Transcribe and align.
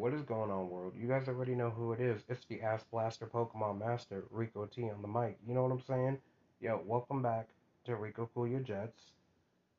what 0.00 0.14
is 0.14 0.22
going 0.22 0.50
on, 0.50 0.70
world? 0.70 0.94
You 0.98 1.06
guys 1.06 1.28
already 1.28 1.54
know 1.54 1.68
who 1.68 1.92
it 1.92 2.00
is. 2.00 2.22
It's 2.30 2.46
the 2.46 2.62
Ass 2.62 2.82
Blaster 2.90 3.26
Pokemon 3.26 3.80
Master, 3.80 4.24
Rico 4.30 4.64
T 4.64 4.84
on 4.84 5.02
the 5.02 5.08
mic. 5.08 5.36
You 5.46 5.52
know 5.52 5.62
what 5.62 5.72
I'm 5.72 5.82
saying? 5.86 6.16
Yo, 6.58 6.80
welcome 6.86 7.20
back 7.20 7.48
to 7.84 7.96
Rico 7.96 8.30
Cool 8.34 8.48
Your 8.48 8.60
Jets. 8.60 8.98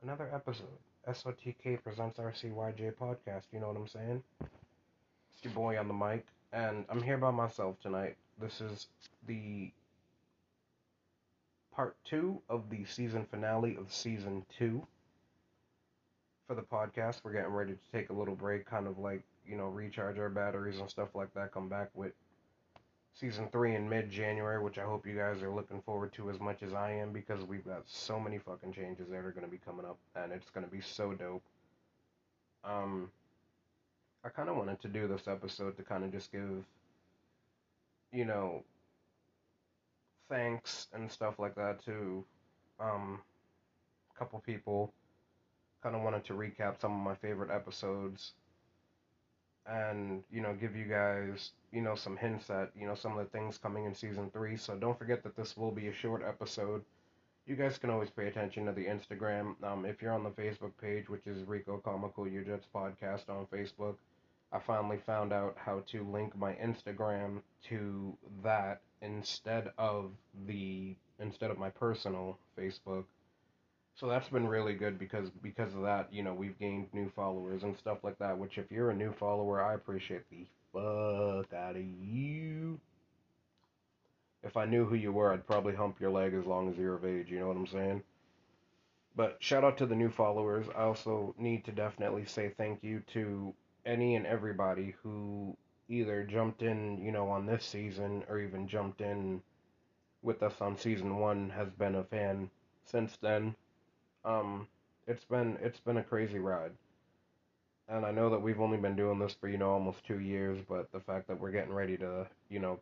Another 0.04 0.30
episode. 0.32 0.78
SOTK 1.10 1.84
presents 1.84 2.20
RCYJ 2.20 2.94
podcast. 3.02 3.46
You 3.52 3.62
know 3.62 3.70
what 3.70 3.78
I'm 3.78 3.88
saying? 3.88 4.22
It's 4.42 5.44
your 5.44 5.54
boy 5.54 5.80
on 5.80 5.88
the 5.88 5.94
mic, 5.96 6.28
and 6.54 6.86
I'm 6.90 7.02
here 7.02 7.18
by 7.18 7.32
myself 7.32 7.80
tonight. 7.82 8.16
This 8.40 8.62
is 8.62 8.90
the 9.26 9.72
part 11.74 11.96
two 12.06 12.40
of 12.48 12.70
the 12.70 12.86
season 12.86 13.26
finale 13.32 13.76
of 13.76 13.92
season 13.92 14.46
two 14.56 14.86
for 16.48 16.54
the 16.54 16.62
podcast. 16.62 17.22
We're 17.24 17.34
getting 17.34 17.54
ready 17.54 17.74
to 17.74 17.92
take 17.92 18.12
a 18.12 18.14
little 18.14 18.36
break, 18.36 18.68
kind 18.68 18.86
of 18.86 19.00
like, 19.00 19.24
you 19.48 19.58
know, 19.58 19.68
recharge 19.68 20.18
our 20.20 20.30
batteries 20.30 20.80
and 20.80 20.90
stuff 20.90 21.10
like 21.16 21.34
that. 21.34 21.52
Come 21.52 21.70
back 21.70 21.90
with 21.94 22.14
season 23.14 23.50
three 23.52 23.76
in 23.76 23.88
mid 23.88 24.10
January, 24.10 24.62
which 24.62 24.78
I 24.78 24.84
hope 24.84 25.06
you 25.06 25.16
guys 25.16 25.42
are 25.42 25.54
looking 25.54 25.82
forward 25.82 26.14
to 26.14 26.30
as 26.30 26.40
much 26.40 26.64
as 26.64 26.74
I 26.74 26.92
am 26.92 27.12
because 27.12 27.44
we've 27.44 27.66
got 27.66 27.84
so 27.86 28.20
many 28.20 28.38
fucking 28.38 28.74
changes 28.74 29.08
that 29.10 29.18
are 29.18 29.32
going 29.32 29.46
to 29.46 29.52
be 29.52 29.60
coming 29.66 29.86
up 29.86 29.98
and 30.16 30.32
it's 30.32 30.50
going 30.50 30.66
to 30.66 30.72
be 30.72 30.82
so 30.82 31.14
dope. 31.14 31.44
Um, 32.64 33.10
I 34.24 34.30
kind 34.30 34.50
of 34.50 34.56
wanted 34.56 34.82
to 34.82 34.88
do 34.88 35.08
this 35.08 35.28
episode 35.28 35.78
to 35.78 35.84
kind 35.84 36.04
of 36.04 36.12
just 36.12 36.32
give, 36.32 36.64
you 38.14 38.26
know, 38.26 38.64
thanks 40.30 40.88
and 40.94 41.12
stuff 41.12 41.40
like 41.40 41.56
that 41.56 41.84
to 41.86 42.24
um, 42.80 43.20
a 44.16 44.20
couple 44.20 44.40
people 44.40 44.94
kind 45.84 45.96
of 45.96 46.04
wanted 46.04 46.24
to 46.26 46.34
recap 46.34 46.80
some 46.80 46.92
of 46.92 47.00
my 47.00 47.16
favorite 47.16 47.50
episodes 47.50 48.34
and 49.68 50.24
you 50.32 50.42
know 50.42 50.54
give 50.54 50.76
you 50.76 50.86
guys 50.86 51.52
you 51.72 51.82
know 51.82 51.96
some 51.96 52.18
hints 52.18 52.50
at 52.50 52.72
you 52.76 52.88
know 52.88 52.96
some 52.96 53.18
of 53.18 53.24
the 53.24 53.30
things 53.32 53.58
coming 53.58 53.86
in 53.86 53.94
season 53.96 54.30
three. 54.32 54.58
So 54.58 54.76
don't 54.76 54.98
forget 54.98 55.24
that 55.24 55.36
this 55.36 55.56
will 55.58 55.72
be 55.72 55.88
a 55.88 55.94
short 55.94 56.24
episode. 56.28 56.84
You 57.46 57.56
guys 57.56 57.78
can 57.78 57.90
always 57.90 58.10
pay 58.10 58.28
attention 58.28 58.66
to 58.66 58.72
the 58.72 58.86
instagram. 58.86 59.56
Um, 59.64 59.86
if 59.86 60.02
you're 60.02 60.14
on 60.14 60.24
the 60.24 60.30
facebook 60.30 60.72
page 60.82 61.10
which 61.10 61.28
is 61.28 61.44
rico 61.44 61.78
comical 61.84 62.28
your 62.28 62.44
jets 62.44 62.68
podcast 62.74 63.30
on 63.30 63.46
facebook 63.48 63.96
i 64.52 64.60
finally 64.60 64.98
found 64.98 65.34
out 65.34 65.56
how 65.58 65.82
to 65.88 66.04
link 66.12 66.38
my 66.38 66.54
instagram 66.54 67.42
to 67.70 68.16
that 68.44 68.82
instead 69.02 69.72
of 69.78 70.12
the 70.48 70.96
instead 71.20 71.52
of 71.52 71.58
my 71.58 71.70
personal 71.70 72.38
facebook 72.58 73.06
so 73.96 74.08
that's 74.08 74.30
been 74.30 74.48
really 74.48 74.74
good 74.74 74.98
because 74.98 75.30
because 75.42 75.74
of 75.74 75.84
that, 75.84 76.08
you 76.12 76.24
know, 76.24 76.34
we've 76.34 76.58
gained 76.60 76.88
new 76.94 77.10
followers 77.16 77.64
and 77.64 77.78
stuff 77.78 78.00
like 78.04 78.18
that. 78.20 78.38
Which, 78.38 78.58
if 78.58 78.72
you're 78.72 78.92
a 78.92 78.96
new 78.96 79.14
follower, 79.14 79.62
I 79.62 79.74
appreciate 79.74 80.30
the 80.30 80.46
fuck 80.74 81.54
out 81.54 81.76
of 81.76 81.84
you. 81.84 82.80
If 84.44 84.58
I 84.58 84.66
knew 84.66 84.86
who 84.86 84.96
you 84.96 85.12
were, 85.12 85.32
I'd 85.34 85.46
probably 85.46 85.76
hump 85.76 86.00
your 86.00 86.10
leg 86.10 86.34
as 86.34 86.46
long 86.46 86.70
as 86.70 86.78
you're 86.78 86.96
of 86.96 87.06
age. 87.06 87.30
You 87.30 87.40
know 87.40 87.48
what 87.48 87.58
I'm 87.58 87.68
saying? 87.68 88.02
But 89.16 89.38
shout 89.40 89.64
out 89.64 89.78
to 89.80 89.86
the 89.86 89.96
new 89.96 90.10
followers. 90.10 90.68
I 90.76 90.84
also 90.84 91.36
need 91.38 91.66
to 91.66 91.72
definitely 91.72 92.26
say 92.26 92.54
thank 92.58 92.82
you 92.82 93.04
to 93.14 93.54
any 93.86 94.16
and 94.16 94.26
everybody 94.26 94.96
who 95.04 95.56
either 95.90 96.24
jumped 96.24 96.62
in, 96.62 96.98
you 97.04 97.12
know, 97.12 97.30
on 97.30 97.46
this 97.46 97.66
season 97.66 98.24
or 98.30 98.40
even 98.40 98.68
jumped 98.68 99.02
in 99.02 99.42
with 100.24 100.42
us 100.42 100.62
on 100.62 100.78
season 100.78 101.18
one, 101.18 101.50
has 101.50 101.70
been 101.72 101.96
a 101.96 102.04
fan 102.04 102.50
since 102.86 103.18
then. 103.18 103.56
Um, 104.24 104.68
it's 105.08 105.26
been 105.26 105.58
it's 105.62 105.80
been 105.80 105.98
a 105.98 106.04
crazy 106.04 106.40
ride, 106.40 106.72
and 107.88 108.06
I 108.06 108.12
know 108.12 108.30
that 108.30 108.42
we've 108.42 108.62
only 108.62 108.78
been 108.78 108.96
doing 108.96 109.20
this 109.20 109.34
for 109.34 109.48
you 109.50 109.58
know 109.58 109.72
almost 109.72 110.06
two 110.06 110.20
years, 110.20 110.60
but 110.68 110.92
the 110.92 111.00
fact 111.00 111.28
that 111.28 111.40
we're 111.40 111.52
getting 111.52 111.74
ready 111.74 111.98
to 111.98 112.28
you 112.50 112.60
know 112.60 112.80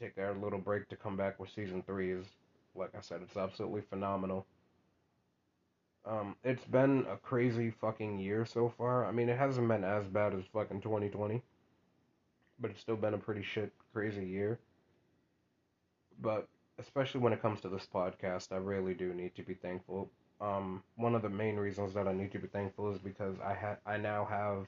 take 0.00 0.16
our 0.18 0.34
little 0.34 0.58
break 0.58 0.88
to 0.88 0.96
come 0.96 1.16
back 1.16 1.38
with 1.38 1.50
season 1.50 1.82
three 1.86 2.12
is, 2.12 2.26
like 2.74 2.94
I 2.96 3.00
said, 3.00 3.20
it's 3.22 3.36
absolutely 3.36 3.82
phenomenal. 3.82 4.46
Um, 6.06 6.36
it's 6.44 6.64
been 6.64 7.04
a 7.10 7.16
crazy 7.16 7.70
fucking 7.70 8.18
year 8.18 8.46
so 8.46 8.72
far. 8.78 9.06
I 9.06 9.12
mean, 9.12 9.28
it 9.28 9.38
hasn't 9.38 9.68
been 9.68 9.84
as 9.84 10.04
bad 10.06 10.34
as 10.34 10.44
fucking 10.52 10.80
2020, 10.82 11.42
but 12.60 12.70
it's 12.70 12.80
still 12.80 12.96
been 12.96 13.14
a 13.14 13.18
pretty 13.18 13.42
shit 13.42 13.72
crazy 13.92 14.24
year. 14.24 14.58
But 16.20 16.46
especially 16.78 17.20
when 17.20 17.32
it 17.32 17.42
comes 17.42 17.60
to 17.62 17.68
this 17.68 17.88
podcast, 17.92 18.52
I 18.52 18.56
really 18.56 18.94
do 18.94 19.12
need 19.14 19.34
to 19.34 19.42
be 19.42 19.54
thankful 19.54 20.10
um, 20.40 20.82
one 20.96 21.14
of 21.14 21.22
the 21.22 21.30
main 21.30 21.56
reasons 21.56 21.94
that 21.94 22.08
I 22.08 22.12
need 22.12 22.32
to 22.32 22.38
be 22.38 22.48
thankful 22.48 22.92
is 22.92 22.98
because 22.98 23.36
I 23.40 23.54
ha- 23.54 23.78
I 23.86 23.96
now 23.96 24.24
have 24.26 24.66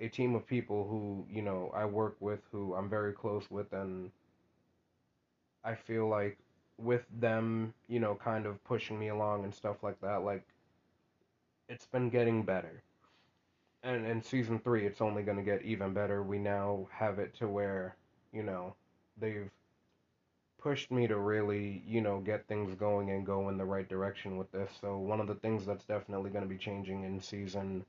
a 0.00 0.08
team 0.08 0.34
of 0.34 0.46
people 0.46 0.86
who 0.88 1.26
you 1.30 1.42
know 1.42 1.70
I 1.74 1.84
work 1.86 2.16
with, 2.20 2.40
who 2.52 2.74
I'm 2.74 2.88
very 2.90 3.12
close 3.12 3.50
with, 3.50 3.72
and 3.72 4.10
I 5.64 5.74
feel 5.74 6.06
like 6.08 6.38
with 6.78 7.06
them, 7.20 7.74
you 7.88 7.98
know, 8.00 8.14
kind 8.14 8.46
of 8.46 8.62
pushing 8.64 8.98
me 8.98 9.08
along 9.08 9.44
and 9.44 9.54
stuff 9.54 9.82
like 9.82 10.00
that, 10.00 10.22
like 10.22 10.46
it's 11.68 11.86
been 11.86 12.10
getting 12.10 12.42
better. 12.42 12.82
And 13.82 14.06
in 14.06 14.22
season 14.22 14.58
three, 14.58 14.86
it's 14.86 15.00
only 15.00 15.22
going 15.22 15.36
to 15.38 15.42
get 15.42 15.62
even 15.62 15.92
better. 15.94 16.22
We 16.22 16.38
now 16.38 16.88
have 16.92 17.18
it 17.18 17.34
to 17.36 17.48
where, 17.48 17.96
you 18.32 18.42
know, 18.42 18.74
they've 19.18 19.50
pushed 20.60 20.90
me 20.90 21.06
to 21.06 21.18
really, 21.18 21.82
you 21.86 22.00
know, 22.00 22.20
get 22.20 22.46
things 22.46 22.74
going 22.74 23.10
and 23.10 23.24
go 23.24 23.48
in 23.48 23.56
the 23.56 23.64
right 23.64 23.88
direction 23.88 24.36
with 24.36 24.50
this. 24.52 24.70
So 24.80 24.98
one 24.98 25.20
of 25.20 25.26
the 25.26 25.34
things 25.34 25.64
that's 25.64 25.84
definitely 25.84 26.30
going 26.30 26.44
to 26.44 26.48
be 26.48 26.58
changing 26.58 27.04
in 27.04 27.20
season 27.20 27.84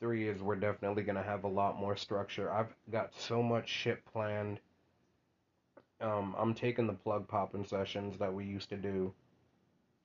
three 0.00 0.28
is 0.28 0.42
we're 0.42 0.56
definitely 0.56 1.02
going 1.02 1.16
to 1.16 1.22
have 1.22 1.44
a 1.44 1.48
lot 1.48 1.78
more 1.78 1.96
structure. 1.96 2.52
I've 2.52 2.74
got 2.90 3.14
so 3.14 3.42
much 3.42 3.68
shit 3.68 4.04
planned. 4.12 4.60
Um, 6.00 6.34
I'm 6.38 6.54
taking 6.54 6.86
the 6.86 6.92
plug 6.92 7.28
popping 7.28 7.64
sessions 7.64 8.18
that 8.18 8.32
we 8.32 8.44
used 8.44 8.68
to 8.70 8.76
do 8.76 9.12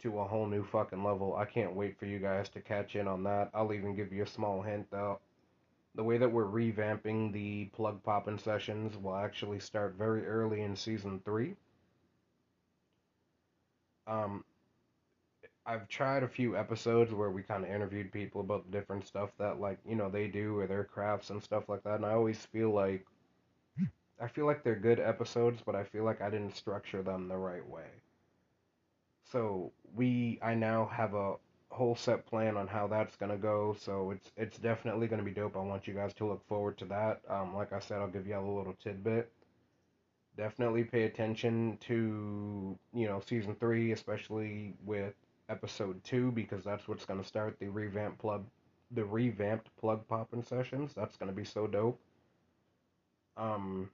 to 0.01 0.19
a 0.19 0.23
whole 0.23 0.45
new 0.45 0.63
fucking 0.63 1.03
level. 1.03 1.35
I 1.35 1.45
can't 1.45 1.75
wait 1.75 1.99
for 1.99 2.05
you 2.05 2.19
guys 2.19 2.47
to 2.49 2.61
catch 2.61 2.95
in 2.95 3.07
on 3.07 3.23
that. 3.23 3.49
I'll 3.53 3.73
even 3.73 3.95
give 3.95 4.13
you 4.13 4.23
a 4.23 4.27
small 4.27 4.61
hint 4.61 4.87
though. 4.91 5.19
The 5.95 6.03
way 6.03 6.17
that 6.17 6.31
we're 6.31 6.45
revamping 6.45 7.33
the 7.33 7.65
plug 7.65 8.01
popping 8.03 8.37
sessions 8.37 8.95
will 8.95 9.15
actually 9.15 9.59
start 9.59 9.95
very 9.97 10.25
early 10.25 10.61
in 10.61 10.75
season 10.75 11.19
three 11.25 11.55
um, 14.07 14.43
I've 15.65 15.87
tried 15.87 16.23
a 16.23 16.27
few 16.27 16.57
episodes 16.57 17.13
where 17.13 17.31
we 17.31 17.43
kind 17.43 17.63
of 17.63 17.71
interviewed 17.71 18.11
people 18.11 18.41
about 18.41 18.65
the 18.65 18.71
different 18.77 19.07
stuff 19.07 19.29
that 19.37 19.59
like 19.61 19.79
you 19.85 19.95
know 19.95 20.09
they 20.09 20.27
do 20.27 20.57
or 20.59 20.67
their 20.67 20.83
crafts 20.83 21.29
and 21.29 21.41
stuff 21.41 21.69
like 21.69 21.83
that, 21.83 21.95
and 21.95 22.05
I 22.05 22.11
always 22.11 22.45
feel 22.47 22.71
like 22.71 23.05
I 24.19 24.27
feel 24.27 24.45
like 24.45 24.63
they're 24.63 24.75
good 24.75 24.99
episodes, 24.99 25.61
but 25.61 25.75
I 25.75 25.83
feel 25.83 26.03
like 26.03 26.21
I 26.21 26.29
didn't 26.29 26.55
structure 26.55 27.01
them 27.03 27.27
the 27.27 27.37
right 27.37 27.67
way. 27.67 28.01
So 29.23 29.71
we 29.95 30.39
I 30.41 30.55
now 30.55 30.85
have 30.87 31.13
a 31.13 31.35
whole 31.71 31.95
set 31.95 32.25
plan 32.25 32.57
on 32.57 32.67
how 32.67 32.87
that's 32.87 33.15
gonna 33.15 33.37
go. 33.37 33.73
So 33.73 34.11
it's 34.11 34.31
it's 34.35 34.57
definitely 34.57 35.07
gonna 35.07 35.23
be 35.23 35.31
dope. 35.31 35.55
I 35.55 35.59
want 35.59 35.87
you 35.87 35.93
guys 35.93 36.13
to 36.15 36.25
look 36.25 36.45
forward 36.47 36.77
to 36.79 36.85
that. 36.85 37.21
Um, 37.29 37.55
like 37.55 37.71
I 37.71 37.79
said, 37.79 38.01
I'll 38.01 38.07
give 38.09 38.27
you 38.27 38.35
all 38.35 38.45
a 38.45 38.57
little 38.57 38.73
tidbit 38.73 39.31
definitely 40.39 40.85
pay 40.85 41.03
attention 41.03 41.77
to 41.81 42.77
you 42.93 43.07
know 43.07 43.21
season 43.27 43.55
three, 43.59 43.91
especially 43.91 44.73
with 44.85 45.13
episode 45.49 46.01
two, 46.03 46.31
because 46.31 46.63
that's 46.63 46.87
what's 46.87 47.05
going 47.05 47.21
to 47.21 47.27
start 47.27 47.57
the 47.59 47.67
revamped 47.67 48.19
plug, 48.19 48.45
the 48.91 49.03
revamped 49.03 49.69
plug 49.77 50.07
popping 50.07 50.41
sessions. 50.41 50.93
That's 50.95 51.17
going 51.17 51.29
to 51.29 51.35
be 51.35 51.43
so 51.43 51.67
dope. 51.67 51.99
Um, 53.35 53.89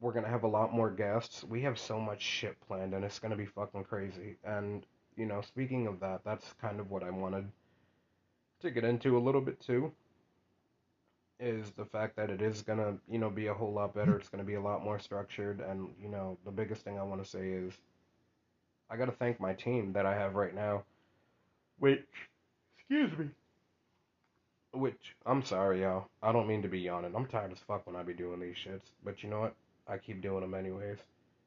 we're 0.00 0.12
gonna 0.12 0.28
have 0.28 0.44
a 0.44 0.48
lot 0.48 0.72
more 0.72 0.90
guests. 0.90 1.44
We 1.44 1.60
have 1.62 1.78
so 1.78 2.00
much 2.00 2.22
shit 2.22 2.58
planned, 2.66 2.94
and 2.94 3.04
it's 3.04 3.18
gonna 3.18 3.36
be 3.36 3.46
fucking 3.46 3.84
crazy. 3.84 4.36
And 4.44 4.86
you 5.16 5.26
know, 5.26 5.42
speaking 5.42 5.86
of 5.86 6.00
that, 6.00 6.22
that's 6.24 6.54
kind 6.60 6.80
of 6.80 6.90
what 6.90 7.02
I 7.02 7.10
wanted 7.10 7.46
to 8.60 8.70
get 8.70 8.84
into 8.84 9.18
a 9.18 9.20
little 9.20 9.42
bit 9.42 9.60
too 9.60 9.92
is 11.40 11.70
the 11.72 11.84
fact 11.84 12.16
that 12.16 12.30
it 12.30 12.42
is 12.42 12.62
gonna, 12.62 12.96
you 13.08 13.18
know, 13.18 13.30
be 13.30 13.46
a 13.48 13.54
whole 13.54 13.72
lot 13.72 13.94
better. 13.94 14.16
It's 14.16 14.28
gonna 14.28 14.44
be 14.44 14.54
a 14.54 14.60
lot 14.60 14.84
more 14.84 14.98
structured, 14.98 15.60
and 15.60 15.88
you 16.00 16.08
know, 16.08 16.38
the 16.44 16.50
biggest 16.50 16.82
thing 16.82 16.98
I 16.98 17.02
want 17.02 17.22
to 17.22 17.28
say 17.28 17.48
is, 17.48 17.72
I 18.90 18.96
gotta 18.96 19.12
thank 19.12 19.40
my 19.40 19.54
team 19.54 19.92
that 19.94 20.06
I 20.06 20.14
have 20.14 20.34
right 20.34 20.54
now. 20.54 20.84
Which, 21.78 22.06
excuse 22.76 23.16
me. 23.18 23.28
Which 24.72 25.16
I'm 25.26 25.42
sorry, 25.42 25.80
y'all. 25.82 26.06
I 26.22 26.30
don't 26.32 26.46
mean 26.46 26.62
to 26.62 26.68
be 26.68 26.78
yawning. 26.80 27.16
I'm 27.16 27.26
tired 27.26 27.52
as 27.52 27.58
fuck 27.58 27.86
when 27.86 27.96
I 27.96 28.02
be 28.02 28.14
doing 28.14 28.38
these 28.40 28.56
shits. 28.56 28.90
But 29.04 29.22
you 29.22 29.30
know 29.30 29.40
what? 29.40 29.54
I 29.88 29.98
keep 29.98 30.20
doing 30.22 30.42
them 30.42 30.54
anyways. 30.54 30.98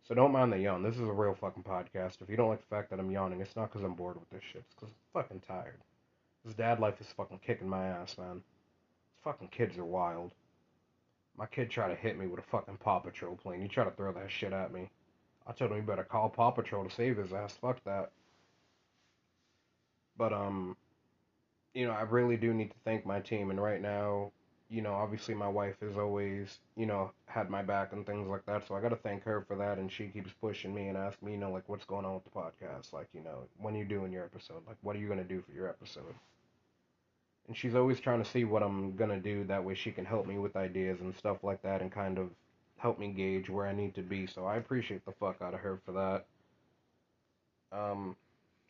So 0.07 0.13
don't 0.13 0.33
mind 0.33 0.51
the 0.51 0.59
yawn. 0.59 0.83
This 0.83 0.95
is 0.95 1.07
a 1.07 1.13
real 1.13 1.33
fucking 1.33 1.63
podcast. 1.63 2.21
If 2.21 2.29
you 2.29 2.35
don't 2.35 2.49
like 2.49 2.59
the 2.59 2.75
fact 2.75 2.89
that 2.89 2.99
I'm 2.99 3.11
yawning, 3.11 3.39
it's 3.39 3.55
not 3.55 3.71
because 3.71 3.85
I'm 3.85 3.93
bored 3.93 4.19
with 4.19 4.29
this 4.31 4.43
shit. 4.43 4.63
It's 4.65 4.75
because 4.75 4.89
I'm 4.89 5.21
fucking 5.21 5.41
tired. 5.47 5.79
This 6.43 6.55
dad 6.55 6.81
life 6.81 6.99
is 6.99 7.07
fucking 7.15 7.39
kicking 7.45 7.69
my 7.69 7.85
ass, 7.85 8.17
man. 8.17 8.41
Fucking 9.23 9.49
kids 9.49 9.77
are 9.77 9.85
wild. 9.85 10.31
My 11.37 11.45
kid 11.45 11.69
tried 11.69 11.89
to 11.89 11.95
hit 11.95 12.17
me 12.17 12.27
with 12.27 12.39
a 12.39 12.43
fucking 12.43 12.77
Paw 12.77 12.99
Patrol 12.99 13.35
plane. 13.35 13.61
He 13.61 13.67
tried 13.67 13.85
to 13.85 13.91
throw 13.91 14.11
that 14.13 14.29
shit 14.29 14.53
at 14.53 14.73
me. 14.73 14.89
I 15.47 15.51
told 15.51 15.71
him 15.71 15.77
he 15.77 15.83
better 15.83 16.03
call 16.03 16.29
Paw 16.29 16.51
Patrol 16.51 16.83
to 16.83 16.93
save 16.93 17.17
his 17.17 17.33
ass. 17.33 17.57
Fuck 17.59 17.83
that. 17.85 18.11
But, 20.17 20.31
um, 20.31 20.77
you 21.73 21.87
know, 21.87 21.93
I 21.93 22.03
really 22.03 22.37
do 22.37 22.53
need 22.53 22.69
to 22.69 22.77
thank 22.85 23.05
my 23.05 23.19
team. 23.19 23.49
And 23.49 23.61
right 23.61 23.81
now, 23.81 24.31
you 24.69 24.81
know, 24.81 24.93
obviously 24.93 25.33
my 25.33 25.47
wife 25.47 25.75
has 25.81 25.97
always, 25.97 26.59
you 26.75 26.85
know, 26.85 27.11
had 27.25 27.49
my 27.49 27.63
back 27.63 27.93
and 27.93 28.05
things 28.05 28.27
like 28.27 28.45
that. 28.45 28.67
So 28.67 28.75
I 28.75 28.81
got 28.81 28.89
to 28.89 28.95
thank 28.95 29.23
her 29.23 29.43
for 29.47 29.55
that. 29.57 29.79
And 29.79 29.91
she 29.91 30.07
keeps 30.07 30.31
pushing 30.39 30.73
me 30.73 30.87
and 30.87 30.97
asking 30.97 31.27
me, 31.27 31.31
you 31.33 31.39
know, 31.39 31.51
like, 31.51 31.67
what's 31.67 31.85
going 31.85 32.05
on 32.05 32.13
with 32.13 32.25
the 32.25 32.29
podcast? 32.29 32.93
Like, 32.93 33.07
you 33.13 33.21
know, 33.21 33.47
when 33.57 33.75
you 33.75 33.85
doing 33.85 34.11
your 34.11 34.25
episode? 34.25 34.61
Like, 34.67 34.77
what 34.81 34.95
are 34.95 34.99
you 34.99 35.07
going 35.07 35.19
to 35.19 35.25
do 35.25 35.41
for 35.41 35.51
your 35.53 35.67
episode? 35.67 36.13
And 37.47 37.57
she's 37.57 37.75
always 37.75 37.99
trying 37.99 38.23
to 38.23 38.29
see 38.29 38.45
what 38.45 38.63
I'm 38.63 38.95
to 38.97 39.19
do. 39.19 39.43
That 39.43 39.63
way 39.63 39.75
she 39.75 39.91
can 39.91 40.05
help 40.05 40.25
me 40.25 40.37
with 40.37 40.55
ideas 40.55 41.01
and 41.01 41.13
stuff 41.15 41.43
like 41.43 41.61
that 41.63 41.81
and 41.81 41.91
kind 41.91 42.17
of 42.17 42.29
help 42.77 42.99
me 42.99 43.09
gauge 43.09 43.49
where 43.49 43.67
I 43.67 43.73
need 43.73 43.95
to 43.95 44.01
be. 44.01 44.27
So 44.27 44.45
I 44.45 44.57
appreciate 44.57 45.05
the 45.05 45.11
fuck 45.11 45.41
out 45.41 45.53
of 45.53 45.59
her 45.59 45.79
for 45.85 45.91
that. 45.93 46.25
Um, 47.77 48.15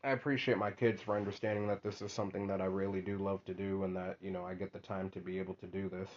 I 0.03 0.11
appreciate 0.11 0.57
my 0.57 0.71
kids 0.71 1.01
for 1.01 1.15
understanding 1.15 1.67
that 1.67 1.83
this 1.83 2.01
is 2.01 2.11
something 2.11 2.47
that 2.47 2.61
I 2.61 2.65
really 2.65 3.01
do 3.01 3.17
love 3.17 3.43
to 3.45 3.53
do 3.53 3.83
and 3.83 3.95
that, 3.95 4.17
you 4.21 4.31
know, 4.31 4.45
I 4.45 4.53
get 4.53 4.73
the 4.73 4.79
time 4.79 5.09
to 5.11 5.19
be 5.19 5.39
able 5.39 5.55
to 5.55 5.67
do 5.67 5.89
this. 5.89 6.09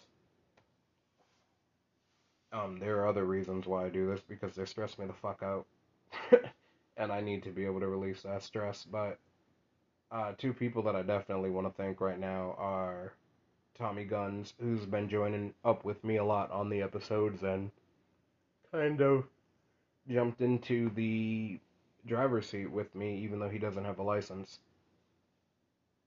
Um, 2.52 2.78
there 2.78 2.98
are 2.98 3.08
other 3.08 3.24
reasons 3.24 3.66
why 3.66 3.86
I 3.86 3.88
do 3.90 4.06
this 4.06 4.20
because 4.26 4.54
they 4.54 4.64
stress 4.64 4.98
me 4.98 5.06
the 5.06 5.12
fuck 5.12 5.42
out. 5.42 5.66
and 6.96 7.12
I 7.12 7.20
need 7.20 7.42
to 7.44 7.50
be 7.50 7.64
able 7.64 7.80
to 7.80 7.88
release 7.88 8.22
that 8.22 8.42
stress. 8.42 8.86
But 8.90 9.18
uh, 10.10 10.32
two 10.38 10.52
people 10.52 10.82
that 10.82 10.96
I 10.96 11.02
definitely 11.02 11.50
want 11.50 11.66
to 11.66 11.82
thank 11.82 12.00
right 12.00 12.18
now 12.18 12.54
are 12.58 13.12
Tommy 13.76 14.04
Guns, 14.04 14.54
who's 14.60 14.86
been 14.86 15.08
joining 15.08 15.52
up 15.64 15.84
with 15.84 16.02
me 16.04 16.16
a 16.16 16.24
lot 16.24 16.50
on 16.50 16.68
the 16.68 16.82
episodes 16.82 17.42
and 17.42 17.70
kind 18.72 19.00
of 19.00 19.24
jumped 20.08 20.40
into 20.40 20.90
the 20.94 21.58
driver's 22.06 22.48
seat 22.48 22.70
with 22.70 22.94
me, 22.94 23.18
even 23.18 23.38
though 23.38 23.48
he 23.48 23.58
doesn't 23.58 23.84
have 23.84 23.98
a 23.98 24.02
license. 24.02 24.60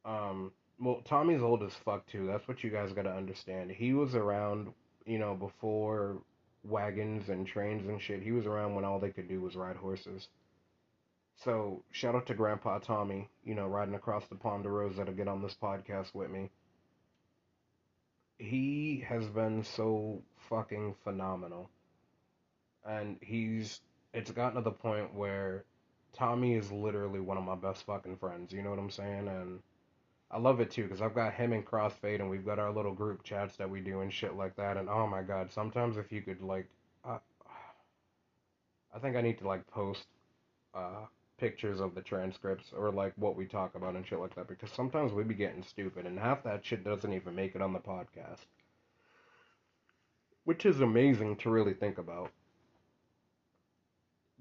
Um, 0.05 0.51
well, 0.79 1.01
Tommy's 1.03 1.41
old 1.41 1.61
as 1.63 1.73
fuck 1.73 2.07
too. 2.07 2.25
That's 2.25 2.47
what 2.47 2.63
you 2.63 2.69
guys 2.69 2.93
gotta 2.93 3.13
understand. 3.13 3.71
He 3.71 3.93
was 3.93 4.15
around, 4.15 4.73
you 5.05 5.19
know, 5.19 5.35
before 5.35 6.17
wagons 6.63 7.29
and 7.29 7.45
trains 7.45 7.87
and 7.87 8.01
shit. 8.01 8.21
He 8.21 8.31
was 8.31 8.45
around 8.45 8.75
when 8.75 8.85
all 8.85 8.99
they 8.99 9.09
could 9.09 9.27
do 9.27 9.41
was 9.41 9.55
ride 9.55 9.75
horses. 9.75 10.29
So 11.43 11.83
shout 11.91 12.15
out 12.15 12.25
to 12.27 12.33
Grandpa 12.33 12.79
Tommy, 12.79 13.29
you 13.45 13.55
know, 13.55 13.67
riding 13.67 13.95
across 13.95 14.27
the 14.27 14.35
Ponderosa 14.35 15.05
to 15.05 15.13
get 15.13 15.29
on 15.29 15.41
this 15.41 15.55
podcast 15.61 16.13
with 16.13 16.29
me. 16.29 16.49
He 18.37 19.05
has 19.07 19.25
been 19.27 19.63
so 19.63 20.21
fucking 20.49 20.95
phenomenal. 21.03 21.69
And 22.85 23.17
he's 23.21 23.79
it's 24.13 24.31
gotten 24.31 24.55
to 24.55 24.61
the 24.61 24.71
point 24.71 25.13
where 25.13 25.63
Tommy 26.13 26.55
is 26.55 26.71
literally 26.71 27.21
one 27.21 27.37
of 27.37 27.43
my 27.43 27.55
best 27.55 27.85
fucking 27.85 28.17
friends. 28.17 28.51
You 28.51 28.61
know 28.61 28.71
what 28.71 28.79
I'm 28.79 28.89
saying? 28.89 29.27
And 29.29 29.59
I 30.31 30.39
love 30.39 30.59
it 30.59 30.71
too 30.71 30.83
because 30.83 31.01
I've 31.01 31.15
got 31.15 31.33
him 31.33 31.53
in 31.53 31.63
Crossfade 31.63 32.19
and 32.19 32.29
we've 32.29 32.45
got 32.45 32.59
our 32.59 32.73
little 32.73 32.93
group 32.93 33.23
chats 33.23 33.55
that 33.57 33.69
we 33.69 33.79
do 33.79 34.01
and 34.01 34.11
shit 34.11 34.35
like 34.35 34.57
that. 34.57 34.75
And 34.75 34.89
oh 34.89 35.07
my 35.07 35.21
god, 35.21 35.51
sometimes 35.51 35.95
if 35.95 36.11
you 36.11 36.21
could 36.21 36.41
like, 36.41 36.67
uh, 37.05 37.19
I 38.93 38.99
think 38.99 39.15
I 39.15 39.21
need 39.21 39.37
to 39.37 39.47
like 39.47 39.65
post 39.67 40.05
uh, 40.73 41.05
pictures 41.39 41.79
of 41.79 41.95
the 41.95 42.01
transcripts 42.01 42.71
or 42.77 42.91
like 42.91 43.13
what 43.15 43.35
we 43.35 43.45
talk 43.45 43.75
about 43.75 43.95
and 43.95 44.05
shit 44.05 44.19
like 44.19 44.35
that 44.35 44.47
because 44.47 44.71
sometimes 44.71 45.13
we 45.13 45.23
be 45.23 45.33
getting 45.33 45.63
stupid 45.63 46.05
and 46.05 46.19
half 46.19 46.43
that 46.43 46.65
shit 46.65 46.83
doesn't 46.83 47.13
even 47.13 47.33
make 47.35 47.55
it 47.55 47.61
on 47.61 47.73
the 47.73 47.79
podcast, 47.79 48.45
which 50.43 50.65
is 50.65 50.81
amazing 50.81 51.35
to 51.37 51.49
really 51.49 51.73
think 51.73 51.97
about. 51.97 52.31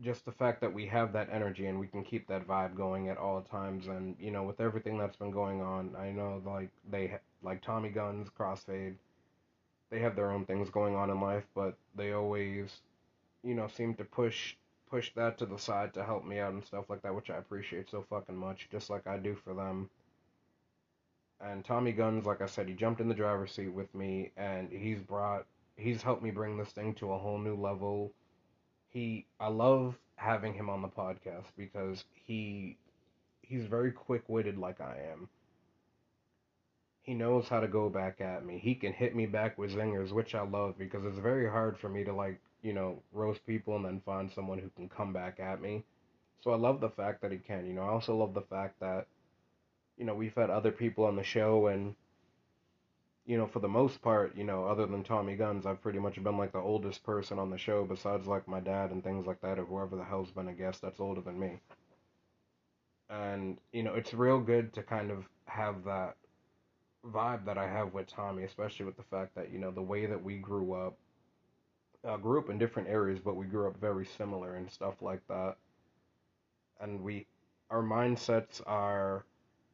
Just 0.00 0.24
the 0.24 0.32
fact 0.32 0.60
that 0.60 0.72
we 0.72 0.86
have 0.86 1.12
that 1.12 1.28
energy 1.32 1.66
and 1.66 1.78
we 1.78 1.88
can 1.88 2.04
keep 2.04 2.28
that 2.28 2.46
vibe 2.46 2.76
going 2.76 3.08
at 3.08 3.16
all 3.16 3.40
times 3.40 3.88
and 3.88 4.14
you 4.20 4.30
know 4.30 4.44
with 4.44 4.60
everything 4.60 4.96
that's 4.96 5.16
been 5.16 5.32
going 5.32 5.60
on 5.60 5.96
i 5.98 6.12
know 6.12 6.40
like 6.46 6.70
they 6.88 7.18
like 7.42 7.60
tommy 7.62 7.88
guns 7.88 8.28
crossfade 8.38 8.94
they 9.90 9.98
have 9.98 10.14
their 10.14 10.30
own 10.30 10.44
things 10.44 10.70
going 10.70 10.94
on 10.94 11.10
in 11.10 11.20
life 11.20 11.42
but 11.52 11.76
they 11.96 12.12
always 12.12 12.82
you 13.42 13.56
know 13.56 13.66
seem 13.66 13.92
to 13.94 14.04
push 14.04 14.54
push 14.90 15.12
that 15.14 15.38
to 15.38 15.46
the 15.46 15.58
side 15.58 15.92
to 15.94 16.04
help 16.04 16.24
me 16.24 16.38
out 16.38 16.52
and 16.52 16.64
stuff 16.64 16.88
like 16.88 17.02
that 17.02 17.14
which 17.14 17.30
i 17.30 17.36
appreciate 17.36 17.88
so 17.90 18.04
fucking 18.08 18.36
much 18.36 18.68
just 18.70 18.90
like 18.90 19.06
i 19.06 19.16
do 19.16 19.34
for 19.34 19.54
them 19.54 19.88
and 21.40 21.64
tommy 21.64 21.92
guns 21.92 22.26
like 22.26 22.40
i 22.40 22.46
said 22.46 22.68
he 22.68 22.74
jumped 22.74 23.00
in 23.00 23.08
the 23.08 23.14
driver's 23.14 23.52
seat 23.52 23.72
with 23.72 23.92
me 23.94 24.30
and 24.36 24.70
he's 24.70 25.00
brought 25.00 25.46
he's 25.76 26.02
helped 26.02 26.22
me 26.22 26.30
bring 26.30 26.56
this 26.56 26.72
thing 26.72 26.94
to 26.94 27.12
a 27.12 27.18
whole 27.18 27.38
new 27.38 27.56
level 27.56 28.12
he 28.88 29.26
I 29.38 29.48
love 29.48 29.98
having 30.16 30.54
him 30.54 30.68
on 30.70 30.82
the 30.82 30.88
podcast 30.88 31.46
because 31.56 32.04
he 32.14 32.76
he's 33.42 33.66
very 33.66 33.92
quick-witted 33.92 34.58
like 34.58 34.80
I 34.80 34.98
am. 35.12 35.28
He 37.02 37.14
knows 37.14 37.48
how 37.48 37.60
to 37.60 37.68
go 37.68 37.88
back 37.88 38.20
at 38.20 38.44
me. 38.44 38.58
He 38.58 38.74
can 38.74 38.92
hit 38.92 39.16
me 39.16 39.26
back 39.26 39.56
with 39.56 39.74
zingers, 39.74 40.12
which 40.12 40.34
I 40.34 40.42
love 40.42 40.76
because 40.76 41.04
it's 41.04 41.18
very 41.18 41.48
hard 41.48 41.78
for 41.78 41.88
me 41.88 42.04
to 42.04 42.12
like, 42.12 42.40
you 42.62 42.72
know, 42.72 43.02
roast 43.12 43.44
people 43.46 43.76
and 43.76 43.84
then 43.84 44.00
find 44.04 44.30
someone 44.30 44.58
who 44.58 44.70
can 44.76 44.88
come 44.88 45.12
back 45.12 45.40
at 45.40 45.60
me. 45.60 45.84
So 46.42 46.52
I 46.52 46.56
love 46.56 46.80
the 46.80 46.90
fact 46.90 47.22
that 47.22 47.32
he 47.32 47.38
can. 47.38 47.66
You 47.66 47.74
know, 47.74 47.82
I 47.82 47.88
also 47.88 48.16
love 48.16 48.34
the 48.34 48.42
fact 48.42 48.80
that 48.80 49.06
you 49.98 50.04
know, 50.04 50.14
we've 50.14 50.34
had 50.34 50.48
other 50.48 50.70
people 50.70 51.04
on 51.04 51.16
the 51.16 51.24
show 51.24 51.66
and 51.66 51.94
you 53.26 53.36
know, 53.36 53.46
for 53.46 53.58
the 53.60 53.68
most 53.68 54.00
part, 54.00 54.34
you 54.38 54.44
know, 54.44 54.64
other 54.64 54.86
than 54.86 55.04
Tommy 55.04 55.36
Guns, 55.36 55.66
I've 55.66 55.82
pretty 55.82 55.98
much 55.98 56.22
been 56.22 56.38
like 56.38 56.52
the 56.52 56.60
oldest 56.60 57.04
person 57.04 57.38
on 57.38 57.50
the 57.50 57.58
show, 57.58 57.84
besides 57.84 58.26
like 58.26 58.48
my 58.48 58.58
dad 58.58 58.90
and 58.90 59.04
things 59.04 59.26
like 59.26 59.42
that, 59.42 59.58
or 59.58 59.66
whoever 59.66 59.96
the 59.96 60.04
hell's 60.04 60.30
been 60.30 60.48
a 60.48 60.54
guest 60.54 60.80
that's 60.80 60.98
older 60.98 61.20
than 61.20 61.38
me. 61.38 61.60
And, 63.10 63.58
you 63.70 63.82
know, 63.82 63.94
it's 63.94 64.14
real 64.14 64.40
good 64.40 64.72
to 64.74 64.82
kind 64.82 65.10
of 65.10 65.28
have 65.44 65.84
that 65.84 66.16
vibe 67.06 67.44
that 67.44 67.58
I 67.58 67.68
have 67.68 67.92
with 67.92 68.06
Tommy, 68.06 68.44
especially 68.44 68.86
with 68.86 68.96
the 68.96 69.02
fact 69.02 69.34
that, 69.34 69.52
you 69.52 69.58
know, 69.58 69.72
the 69.72 69.82
way 69.82 70.06
that 70.06 70.24
we 70.24 70.38
grew 70.38 70.72
up, 70.72 70.96
uh, 72.06 72.16
grew 72.16 72.38
up 72.38 72.50
in 72.50 72.58
different 72.58 72.88
areas, 72.88 73.18
but 73.24 73.36
we 73.36 73.46
grew 73.46 73.68
up 73.68 73.80
very 73.80 74.06
similar 74.06 74.56
and 74.56 74.70
stuff 74.70 75.02
like 75.02 75.26
that. 75.28 75.56
And 76.80 77.02
we, 77.02 77.26
our 77.70 77.82
mindsets 77.82 78.60
are 78.66 79.24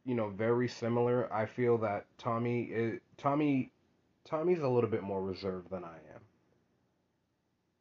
you 0.04 0.14
know, 0.14 0.28
very 0.28 0.68
similar. 0.68 1.32
I 1.32 1.46
feel 1.46 1.78
that 1.78 2.06
Tommy 2.18 2.64
is 2.64 3.00
Tommy 3.16 3.70
Tommy's 4.24 4.60
a 4.60 4.68
little 4.68 4.90
bit 4.90 5.02
more 5.02 5.22
reserved 5.22 5.70
than 5.70 5.84
I 5.84 5.96
am. 6.14 6.20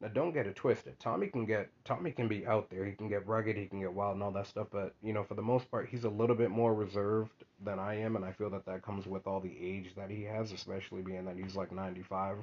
Now 0.02 0.08
don't 0.10 0.34
get 0.34 0.48
it 0.48 0.56
twisted. 0.56 1.00
Tommy 1.00 1.28
can 1.28 1.46
get 1.46 1.70
Tommy 1.86 2.12
can 2.12 2.28
be 2.28 2.46
out 2.46 2.70
there. 2.70 2.86
He 2.86 2.94
can 2.94 3.10
get 3.10 3.28
rugged, 3.28 3.58
he 3.58 3.68
can 3.68 3.82
get 3.82 3.94
wild 3.94 4.16
and 4.16 4.24
all 4.24 4.32
that 4.32 4.48
stuff, 4.48 4.68
but 4.72 4.94
you 5.02 5.14
know, 5.14 5.24
for 5.24 5.36
the 5.36 5.42
most 5.42 5.70
part, 5.70 5.90
he's 5.90 6.06
a 6.06 6.10
little 6.10 6.36
bit 6.36 6.50
more 6.50 6.74
reserved 6.74 7.44
than 7.64 7.80
I 7.80 7.96
am 8.00 8.16
and 8.16 8.26
I 8.26 8.32
feel 8.32 8.50
that 8.52 8.66
that 8.66 8.84
comes 8.84 9.06
with 9.06 9.28
all 9.28 9.40
the 9.40 9.56
age 9.60 9.94
that 9.96 10.10
he 10.10 10.24
has, 10.24 10.52
especially 10.52 11.02
being 11.02 11.26
that 11.26 11.38
he's 11.38 11.56
like 11.56 11.72
95, 11.72 12.38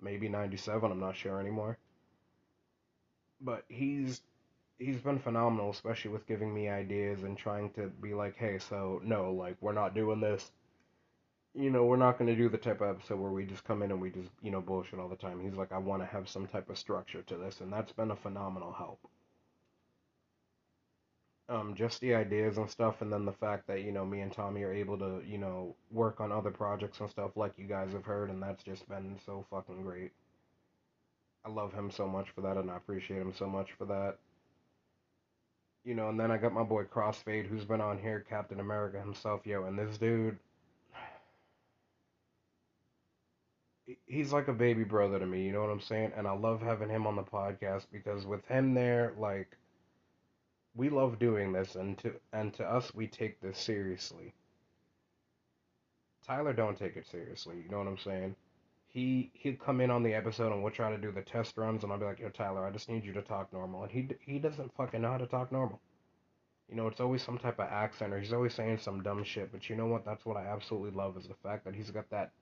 maybe 0.00 0.28
97, 0.28 0.90
I'm 0.90 1.00
not 1.00 1.16
sure 1.16 1.40
anymore. 1.40 1.78
But 3.40 3.64
he's 3.68 4.20
he's 4.78 5.00
been 5.00 5.18
phenomenal, 5.18 5.70
especially 5.70 6.12
with 6.12 6.26
giving 6.26 6.52
me 6.54 6.68
ideas 6.68 7.22
and 7.22 7.36
trying 7.36 7.70
to 7.70 7.88
be 7.88 8.14
like, 8.14 8.36
hey, 8.36 8.58
so 8.58 9.00
no, 9.04 9.32
like 9.32 9.56
we're 9.60 9.72
not 9.72 9.94
doing 9.94 10.20
this. 10.20 10.50
You 11.54 11.70
know, 11.70 11.84
we're 11.84 11.96
not 11.96 12.18
going 12.18 12.28
to 12.28 12.36
do 12.36 12.48
the 12.48 12.58
type 12.58 12.80
of 12.80 12.90
episode 12.90 13.18
where 13.18 13.32
we 13.32 13.44
just 13.44 13.64
come 13.64 13.82
in 13.82 13.90
and 13.90 14.00
we 14.00 14.10
just, 14.10 14.30
you 14.42 14.50
know, 14.50 14.60
bullshit 14.60 15.00
all 15.00 15.08
the 15.08 15.16
time. 15.16 15.40
He's 15.40 15.56
like, 15.56 15.72
I 15.72 15.78
want 15.78 16.02
to 16.02 16.06
have 16.06 16.28
some 16.28 16.46
type 16.46 16.70
of 16.70 16.78
structure 16.78 17.22
to 17.22 17.36
this, 17.36 17.60
and 17.60 17.72
that's 17.72 17.90
been 17.92 18.12
a 18.12 18.16
phenomenal 18.16 18.72
help. 18.72 19.00
Um, 21.50 21.74
just 21.74 22.00
the 22.00 22.14
ideas 22.14 22.58
and 22.58 22.68
stuff, 22.70 23.00
and 23.00 23.10
then 23.10 23.24
the 23.24 23.32
fact 23.32 23.66
that, 23.68 23.82
you 23.82 23.90
know, 23.90 24.04
me 24.04 24.20
and 24.20 24.30
Tommy 24.32 24.62
are 24.64 24.72
able 24.72 24.98
to, 24.98 25.22
you 25.26 25.38
know, 25.38 25.74
work 25.90 26.20
on 26.20 26.30
other 26.30 26.50
projects 26.50 27.00
and 27.00 27.08
stuff 27.08 27.30
like 27.36 27.52
you 27.56 27.66
guys 27.66 27.92
have 27.92 28.04
heard, 28.04 28.28
and 28.30 28.42
that's 28.42 28.62
just 28.62 28.86
been 28.88 29.18
so 29.24 29.46
fucking 29.50 29.82
great. 29.82 30.12
I 31.46 31.48
love 31.48 31.72
him 31.72 31.90
so 31.90 32.06
much 32.06 32.28
for 32.34 32.42
that, 32.42 32.58
and 32.58 32.70
I 32.70 32.76
appreciate 32.76 33.22
him 33.22 33.32
so 33.32 33.46
much 33.48 33.72
for 33.78 33.86
that 33.86 34.18
you 35.84 35.94
know, 35.94 36.10
and 36.10 36.20
then 36.20 36.30
I 36.30 36.36
got 36.36 36.52
my 36.52 36.62
boy 36.62 36.84
Crossfade, 36.84 37.46
who's 37.46 37.64
been 37.64 37.80
on 37.80 37.98
here, 37.98 38.24
Captain 38.28 38.60
America 38.60 39.00
himself, 39.00 39.46
yo, 39.46 39.64
and 39.64 39.78
this 39.78 39.96
dude, 39.96 40.38
he's 44.06 44.32
like 44.32 44.48
a 44.48 44.52
baby 44.52 44.84
brother 44.84 45.18
to 45.18 45.26
me, 45.26 45.46
you 45.46 45.52
know 45.52 45.62
what 45.62 45.70
I'm 45.70 45.80
saying? 45.80 46.12
And 46.16 46.26
I 46.26 46.32
love 46.32 46.60
having 46.60 46.90
him 46.90 47.06
on 47.06 47.16
the 47.16 47.22
podcast 47.22 47.86
because 47.90 48.26
with 48.26 48.44
him 48.48 48.74
there, 48.74 49.14
like, 49.18 49.56
we 50.78 50.88
love 50.88 51.18
doing 51.18 51.52
this, 51.52 51.74
and 51.74 51.98
to 51.98 52.14
and 52.32 52.54
to 52.54 52.64
us, 52.64 52.94
we 52.94 53.06
take 53.06 53.40
this 53.40 53.58
seriously. 53.58 54.32
Tyler 56.26 56.54
don't 56.54 56.78
take 56.78 56.96
it 56.96 57.06
seriously, 57.06 57.56
you 57.62 57.70
know 57.70 57.78
what 57.78 57.88
I'm 57.88 57.98
saying? 57.98 58.34
he 58.88 59.30
he'd 59.34 59.60
come 59.60 59.80
in 59.80 59.90
on 59.90 60.02
the 60.02 60.14
episode 60.14 60.52
and 60.52 60.62
we'll 60.62 60.72
try 60.72 60.90
to 60.90 60.98
do 60.98 61.12
the 61.12 61.22
test 61.22 61.56
runs 61.58 61.84
and 61.84 61.92
I'll 61.92 61.98
be 61.98 62.06
like, 62.06 62.20
yo 62.20 62.30
Tyler, 62.30 62.66
I 62.66 62.70
just 62.70 62.88
need 62.88 63.04
you 63.04 63.12
to 63.12 63.22
talk 63.22 63.52
normal, 63.52 63.82
and 63.82 63.92
he 63.92 64.08
he 64.20 64.38
doesn't 64.38 64.74
fucking 64.74 65.02
know 65.02 65.12
how 65.12 65.18
to 65.18 65.26
talk 65.26 65.52
normal. 65.52 65.80
You 66.68 66.76
know, 66.76 66.86
it's 66.86 67.00
always 67.00 67.22
some 67.22 67.38
type 67.38 67.60
of 67.60 67.68
accent 67.68 68.12
or 68.12 68.20
he's 68.20 68.32
always 68.32 68.54
saying 68.54 68.78
some 68.78 69.02
dumb 69.02 69.24
shit. 69.24 69.50
But 69.52 69.70
you 69.70 69.76
know 69.76 69.86
what? 69.86 70.04
That's 70.04 70.26
what 70.26 70.36
I 70.36 70.46
absolutely 70.46 70.90
love 70.90 71.16
is 71.16 71.26
the 71.26 71.34
fact 71.42 71.64
that 71.64 71.74
he's 71.74 71.90
got 71.90 72.10
that 72.10 72.32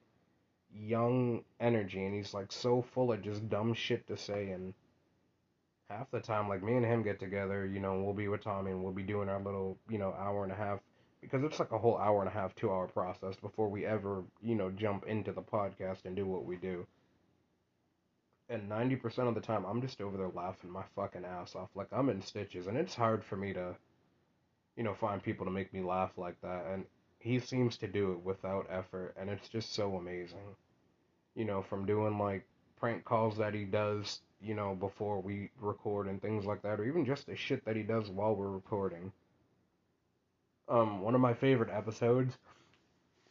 young 0.75 1.45
energy 1.61 2.05
and 2.05 2.15
he's 2.15 2.35
like 2.35 2.51
so 2.51 2.83
full 2.83 3.13
of 3.13 3.23
just 3.23 3.49
dumb 3.49 3.73
shit 3.73 4.07
to 4.09 4.17
say 4.17 4.51
and 4.51 4.75
half 5.89 6.11
the 6.11 6.21
time 6.21 6.49
like 6.49 6.63
me 6.63 6.77
and 6.77 6.85
him 6.85 7.03
get 7.03 7.21
together 7.21 7.67
you 7.67 7.81
know 7.81 8.03
we'll 8.03 8.15
be 8.15 8.29
with 8.29 8.43
tommy 8.43 8.71
and 8.71 8.83
we'll 8.83 8.93
be 8.93 9.03
doing 9.03 9.29
our 9.29 9.41
little 9.41 9.79
you 9.89 9.99
know 9.99 10.15
hour 10.19 10.43
and 10.43 10.53
a 10.53 10.57
half 10.57 10.81
because 11.21 11.43
it's 11.43 11.59
like 11.59 11.73
a 11.73 11.79
whole 11.79 11.99
hour 11.99 12.21
and 12.21 12.29
a 12.29 12.33
half, 12.33 12.55
two 12.55 12.71
hour 12.71 12.87
process 12.87 13.35
before 13.37 13.69
we 13.69 13.85
ever, 13.85 14.23
you 14.43 14.55
know, 14.55 14.71
jump 14.71 15.05
into 15.07 15.33
the 15.33 15.43
podcast 15.43 16.05
and 16.05 16.15
do 16.15 16.25
what 16.25 16.45
we 16.45 16.57
do. 16.57 16.87
And 18.49 18.71
90% 18.71 19.27
of 19.27 19.35
the 19.35 19.41
time, 19.41 19.65
I'm 19.65 19.81
just 19.81 20.01
over 20.01 20.17
there 20.17 20.29
laughing 20.29 20.71
my 20.71 20.85
fucking 20.95 21.25
ass 21.25 21.57
off. 21.57 21.71
Like, 21.75 21.89
I'm 21.91 22.11
in 22.11 22.23
stitches, 22.23 22.69
and 22.69 22.77
it's 22.77 22.95
hard 22.95 23.25
for 23.25 23.37
me 23.37 23.53
to, 23.55 23.75
you 24.77 24.85
know, 24.85 24.95
find 24.95 25.21
people 25.21 25.47
to 25.47 25.51
make 25.51 25.73
me 25.75 25.83
laugh 25.83 26.13
like 26.17 26.41
that. 26.43 26.67
And 26.73 26.85
he 27.19 27.41
seems 27.41 27.77
to 27.79 27.89
do 27.89 28.13
it 28.13 28.25
without 28.25 28.69
effort, 28.71 29.17
and 29.19 29.29
it's 29.29 29.49
just 29.49 29.75
so 29.75 29.97
amazing. 29.97 30.55
You 31.35 31.45
know, 31.45 31.63
from 31.63 31.87
doing 31.87 32.19
like 32.19 32.47
prank 32.81 33.05
calls 33.05 33.37
that 33.39 33.55
he 33.55 33.65
does, 33.65 34.21
you 34.41 34.55
know, 34.55 34.75
before 34.75 35.21
we 35.21 35.51
record 35.61 36.07
and 36.07 36.21
things 36.21 36.45
like 36.45 36.63
that, 36.63 36.81
or 36.81 36.85
even 36.85 37.05
just 37.05 37.27
the 37.27 37.37
shit 37.37 37.65
that 37.65 37.77
he 37.77 37.83
does 37.83 38.09
while 38.11 38.35
we're 38.35 38.51
recording 38.51 39.13
um, 40.69 41.01
one 41.01 41.15
of 41.15 41.21
my 41.21 41.35
favorite 41.35 41.71
episodes 41.71 42.37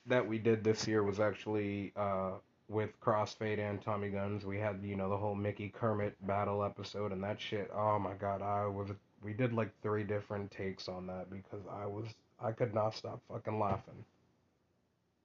that 0.07 0.25
we 0.25 0.37
did 0.37 0.63
this 0.63 0.87
year 0.87 1.03
was 1.03 1.19
actually 1.19 1.91
uh, 1.95 2.31
with 2.69 2.89
Crossfade 3.01 3.59
and 3.59 3.81
Tommy 3.81 4.09
Guns. 4.09 4.45
We 4.45 4.59
had 4.59 4.79
you 4.83 4.95
know 4.95 5.09
the 5.09 5.17
whole 5.17 5.35
Mickey 5.35 5.69
Kermit 5.69 6.15
battle 6.27 6.63
episode 6.63 7.11
and 7.11 7.23
that 7.23 7.39
shit. 7.41 7.69
Oh 7.75 7.99
my 7.99 8.13
god, 8.13 8.41
I 8.41 8.65
was 8.67 8.89
we 9.23 9.33
did 9.33 9.53
like 9.53 9.71
three 9.81 10.03
different 10.03 10.51
takes 10.51 10.87
on 10.87 11.07
that 11.07 11.29
because 11.29 11.65
I 11.71 11.85
was 11.85 12.05
I 12.41 12.51
could 12.51 12.73
not 12.73 12.95
stop 12.95 13.21
fucking 13.29 13.59
laughing. 13.59 14.05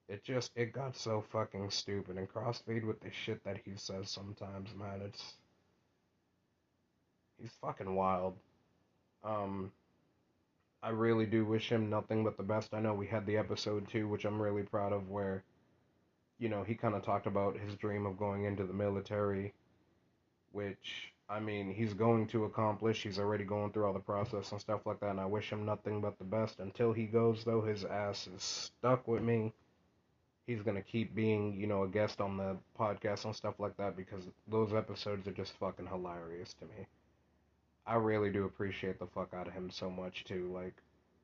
It 0.09 0.23
just 0.23 0.51
it 0.55 0.73
got 0.73 0.95
so 0.95 1.23
fucking 1.31 1.69
stupid 1.69 2.17
and 2.17 2.27
Crossfade 2.27 2.85
with 2.85 2.99
the 2.99 3.11
shit 3.11 3.43
that 3.45 3.61
he 3.63 3.71
says 3.75 4.09
sometimes, 4.09 4.75
man. 4.75 5.01
It's 5.05 5.35
he's 7.41 7.51
fucking 7.61 7.95
wild. 7.95 8.35
Um, 9.23 9.71
I 10.83 10.89
really 10.89 11.25
do 11.25 11.45
wish 11.45 11.71
him 11.71 11.89
nothing 11.89 12.23
but 12.23 12.37
the 12.37 12.43
best. 12.43 12.73
I 12.73 12.79
know 12.79 12.93
we 12.93 13.07
had 13.07 13.25
the 13.25 13.37
episode 13.37 13.87
too, 13.87 14.07
which 14.07 14.25
I'm 14.25 14.41
really 14.41 14.63
proud 14.63 14.93
of, 14.93 15.09
where, 15.09 15.43
you 16.39 16.49
know, 16.49 16.63
he 16.63 16.73
kind 16.73 16.95
of 16.95 17.03
talked 17.03 17.27
about 17.27 17.57
his 17.57 17.75
dream 17.75 18.05
of 18.05 18.17
going 18.17 18.45
into 18.45 18.65
the 18.65 18.73
military, 18.73 19.53
which, 20.51 21.13
I 21.29 21.39
mean, 21.39 21.71
he's 21.71 21.93
going 21.93 22.27
to 22.27 22.45
accomplish. 22.45 23.03
He's 23.03 23.19
already 23.19 23.43
going 23.43 23.71
through 23.71 23.85
all 23.85 23.93
the 23.93 23.99
process 23.99 24.51
and 24.51 24.59
stuff 24.59 24.85
like 24.85 24.99
that, 25.01 25.11
and 25.11 25.19
I 25.19 25.25
wish 25.25 25.51
him 25.51 25.65
nothing 25.65 26.01
but 26.01 26.17
the 26.17 26.25
best. 26.25 26.59
Until 26.59 26.93
he 26.93 27.05
goes, 27.05 27.43
though, 27.43 27.61
his 27.61 27.85
ass 27.85 28.27
is 28.27 28.41
stuck 28.41 29.07
with 29.07 29.21
me. 29.21 29.53
He's 30.51 30.63
to 30.75 30.81
keep 30.81 31.15
being, 31.15 31.57
you 31.57 31.65
know, 31.65 31.83
a 31.83 31.87
guest 31.87 32.19
on 32.19 32.35
the 32.35 32.57
podcast 32.77 33.23
and 33.23 33.33
stuff 33.33 33.55
like 33.57 33.77
that 33.77 33.95
because 33.95 34.27
those 34.49 34.73
episodes 34.73 35.27
are 35.27 35.31
just 35.31 35.53
fucking 35.53 35.87
hilarious 35.87 36.53
to 36.55 36.65
me. 36.65 36.85
I 37.85 37.95
really 37.95 38.29
do 38.29 38.43
appreciate 38.43 38.99
the 38.99 39.07
fuck 39.07 39.33
out 39.33 39.47
of 39.47 39.53
him 39.53 39.69
so 39.69 39.89
much 39.89 40.25
too. 40.25 40.51
Like 40.53 40.73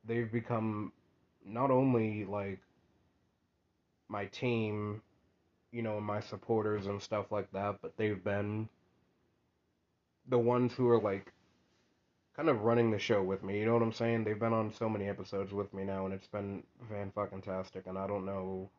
they've 0.04 0.30
become 0.32 0.92
not 1.44 1.70
only 1.70 2.24
like 2.24 2.60
my 4.08 4.24
team, 4.26 5.02
you 5.72 5.82
know, 5.82 6.00
my 6.00 6.20
supporters 6.20 6.86
and 6.86 7.00
stuff 7.00 7.30
like 7.30 7.52
that, 7.52 7.76
but 7.82 7.96
they've 7.98 8.22
been 8.24 8.66
the 10.28 10.38
ones 10.38 10.72
who 10.72 10.88
are 10.88 11.00
like 11.00 11.32
kind 12.34 12.48
of 12.48 12.62
running 12.62 12.90
the 12.90 12.98
show 12.98 13.22
with 13.22 13.42
me. 13.42 13.58
You 13.58 13.66
know 13.66 13.74
what 13.74 13.82
I'm 13.82 13.92
saying? 13.92 14.24
They've 14.24 14.38
been 14.38 14.52
on 14.54 14.72
so 14.72 14.88
many 14.88 15.06
episodes 15.06 15.52
with 15.52 15.74
me 15.74 15.84
now, 15.84 16.06
and 16.06 16.14
it's 16.14 16.28
been 16.28 16.62
fan 16.88 17.12
fucking 17.14 17.42
tastic. 17.42 17.86
And 17.86 17.98
I 17.98 18.06
don't 18.06 18.24
know, 18.24 18.70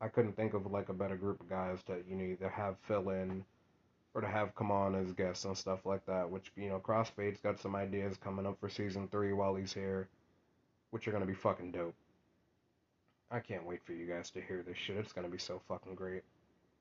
I 0.00 0.08
couldn't 0.08 0.36
think 0.36 0.54
of 0.54 0.70
like 0.70 0.88
a 0.88 0.94
better 0.94 1.16
group 1.16 1.40
of 1.40 1.48
guys 1.48 1.82
to 1.84 2.02
you 2.08 2.16
know 2.16 2.24
either 2.24 2.48
have 2.48 2.76
fill 2.86 3.10
in 3.10 3.44
or 4.14 4.20
to 4.20 4.28
have 4.28 4.54
come 4.54 4.70
on 4.70 4.94
as 4.94 5.12
guests 5.12 5.44
and 5.44 5.56
stuff 5.56 5.84
like 5.84 6.04
that. 6.06 6.30
Which 6.30 6.52
you 6.56 6.68
know, 6.68 6.78
Crossfade's 6.78 7.40
got 7.40 7.60
some 7.60 7.76
ideas 7.76 8.16
coming 8.22 8.46
up 8.46 8.58
for 8.60 8.68
season 8.68 9.08
three 9.08 9.32
while 9.32 9.54
he's 9.54 9.72
here, 9.72 10.08
which 10.90 11.06
are 11.08 11.12
gonna 11.12 11.26
be 11.26 11.34
fucking 11.34 11.72
dope. 11.72 11.94
I 13.30 13.40
can't 13.40 13.66
wait 13.66 13.80
for 13.84 13.92
you 13.92 14.06
guys 14.06 14.30
to 14.30 14.40
hear 14.40 14.62
this 14.62 14.78
shit. 14.78 14.96
It's 14.96 15.12
gonna 15.12 15.28
be 15.28 15.38
so 15.38 15.60
fucking 15.68 15.94
great. 15.94 16.22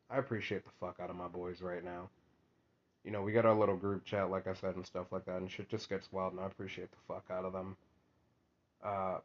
I 0.10 0.18
appreciate 0.18 0.64
the 0.64 0.72
fuck 0.80 1.00
out 1.02 1.10
of 1.10 1.16
my 1.16 1.28
boys 1.28 1.62
right 1.62 1.84
now. 1.84 2.10
You 3.04 3.12
know, 3.12 3.22
we 3.22 3.32
got 3.32 3.46
our 3.46 3.56
little 3.56 3.78
group 3.78 4.04
chat, 4.06 4.30
like 4.30 4.48
I 4.48 4.54
said, 4.54 4.76
and 4.76 4.86
stuff 4.86 5.08
like 5.12 5.26
that, 5.26 5.38
and 5.38 5.50
shit 5.50 5.70
just 5.70 5.90
gets 5.90 6.12
wild, 6.12 6.34
and 6.34 6.42
I 6.42 6.46
appreciate 6.48 6.90
the 6.92 6.98
fuck 7.08 7.26
out 7.30 7.46
of 7.46 7.54
them. 7.54 7.78
Uh, 8.84 9.18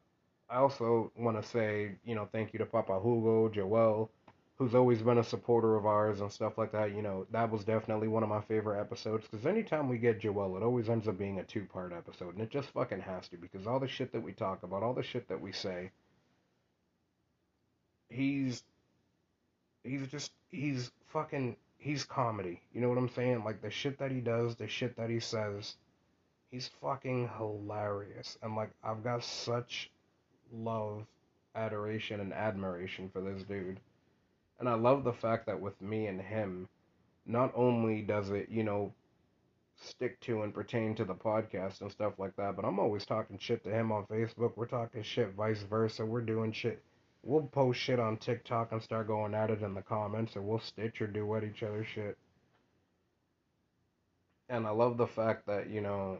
I 0.50 0.56
also 0.56 1.12
want 1.16 1.40
to 1.40 1.48
say, 1.48 1.92
you 2.04 2.14
know, 2.16 2.28
thank 2.32 2.52
you 2.52 2.58
to 2.58 2.66
Papa 2.66 3.00
Hugo, 3.00 3.48
Joel, 3.48 4.10
who's 4.58 4.74
always 4.74 5.00
been 5.00 5.18
a 5.18 5.24
supporter 5.24 5.76
of 5.76 5.86
ours 5.86 6.20
and 6.20 6.30
stuff 6.30 6.58
like 6.58 6.72
that, 6.72 6.94
you 6.94 7.02
know, 7.02 7.26
that 7.30 7.50
was 7.50 7.64
definitely 7.64 8.08
one 8.08 8.22
of 8.24 8.28
my 8.28 8.40
favorite 8.42 8.80
episodes 8.80 9.26
because 9.26 9.46
anytime 9.46 9.88
we 9.88 9.96
get 9.96 10.20
Joel, 10.20 10.56
it 10.56 10.62
always 10.62 10.90
ends 10.90 11.06
up 11.08 11.16
being 11.16 11.38
a 11.38 11.44
two 11.44 11.64
part 11.64 11.92
episode, 11.92 12.34
and 12.34 12.42
it 12.42 12.50
just 12.50 12.68
fucking 12.70 13.00
has 13.00 13.28
to 13.28 13.36
because 13.36 13.66
all 13.66 13.78
the 13.78 13.88
shit 13.88 14.12
that 14.12 14.22
we 14.22 14.32
talk 14.32 14.62
about, 14.64 14.82
all 14.82 14.92
the 14.92 15.02
shit 15.02 15.28
that 15.28 15.40
we 15.40 15.52
say, 15.52 15.90
he's 18.08 18.64
he's 19.84 20.06
just 20.08 20.32
he's 20.50 20.90
fucking 21.06 21.56
he's 21.78 22.04
comedy. 22.04 22.60
You 22.74 22.80
know 22.80 22.88
what 22.88 22.98
I'm 22.98 23.08
saying? 23.08 23.44
Like 23.44 23.62
the 23.62 23.70
shit 23.70 23.98
that 24.00 24.10
he 24.10 24.20
does, 24.20 24.56
the 24.56 24.68
shit 24.68 24.96
that 24.96 25.10
he 25.10 25.20
says, 25.20 25.76
he's 26.50 26.68
fucking 26.82 27.30
hilarious. 27.38 28.36
And 28.42 28.56
like 28.56 28.70
I've 28.82 29.04
got 29.04 29.24
such 29.24 29.90
love, 30.52 31.06
adoration, 31.54 32.20
and 32.20 32.32
admiration 32.32 33.08
for 33.12 33.20
this 33.20 33.42
dude 33.44 33.80
and 34.60 34.68
I 34.68 34.74
love 34.74 35.04
the 35.04 35.12
fact 35.12 35.46
that 35.46 35.58
with 35.58 35.80
me 35.80 36.06
and 36.06 36.20
him, 36.20 36.68
not 37.26 37.50
only 37.56 38.02
does 38.02 38.30
it, 38.30 38.48
you 38.50 38.62
know, 38.62 38.92
stick 39.76 40.20
to 40.20 40.42
and 40.42 40.52
pertain 40.52 40.94
to 40.96 41.04
the 41.06 41.14
podcast 41.14 41.80
and 41.80 41.90
stuff 41.90 42.12
like 42.18 42.36
that, 42.36 42.56
but 42.56 42.66
I'm 42.66 42.78
always 42.78 43.06
talking 43.06 43.38
shit 43.38 43.64
to 43.64 43.70
him 43.70 43.90
on 43.90 44.04
Facebook. 44.04 44.52
We're 44.56 44.66
talking 44.66 45.02
shit 45.02 45.32
vice 45.34 45.62
versa. 45.62 46.04
We're 46.04 46.20
doing 46.20 46.52
shit. 46.52 46.82
We'll 47.22 47.42
post 47.42 47.80
shit 47.80 47.98
on 47.98 48.18
TikTok 48.18 48.72
and 48.72 48.82
start 48.82 49.06
going 49.06 49.34
at 49.34 49.50
it 49.50 49.62
in 49.62 49.74
the 49.74 49.82
comments, 49.82 50.36
or 50.36 50.42
we'll 50.42 50.60
stitch 50.60 51.00
or 51.00 51.06
duet 51.06 51.44
each 51.44 51.62
other 51.62 51.84
shit. 51.84 52.18
And 54.50 54.66
I 54.66 54.70
love 54.70 54.98
the 54.98 55.06
fact 55.06 55.46
that, 55.46 55.70
you 55.70 55.80
know, 55.80 56.18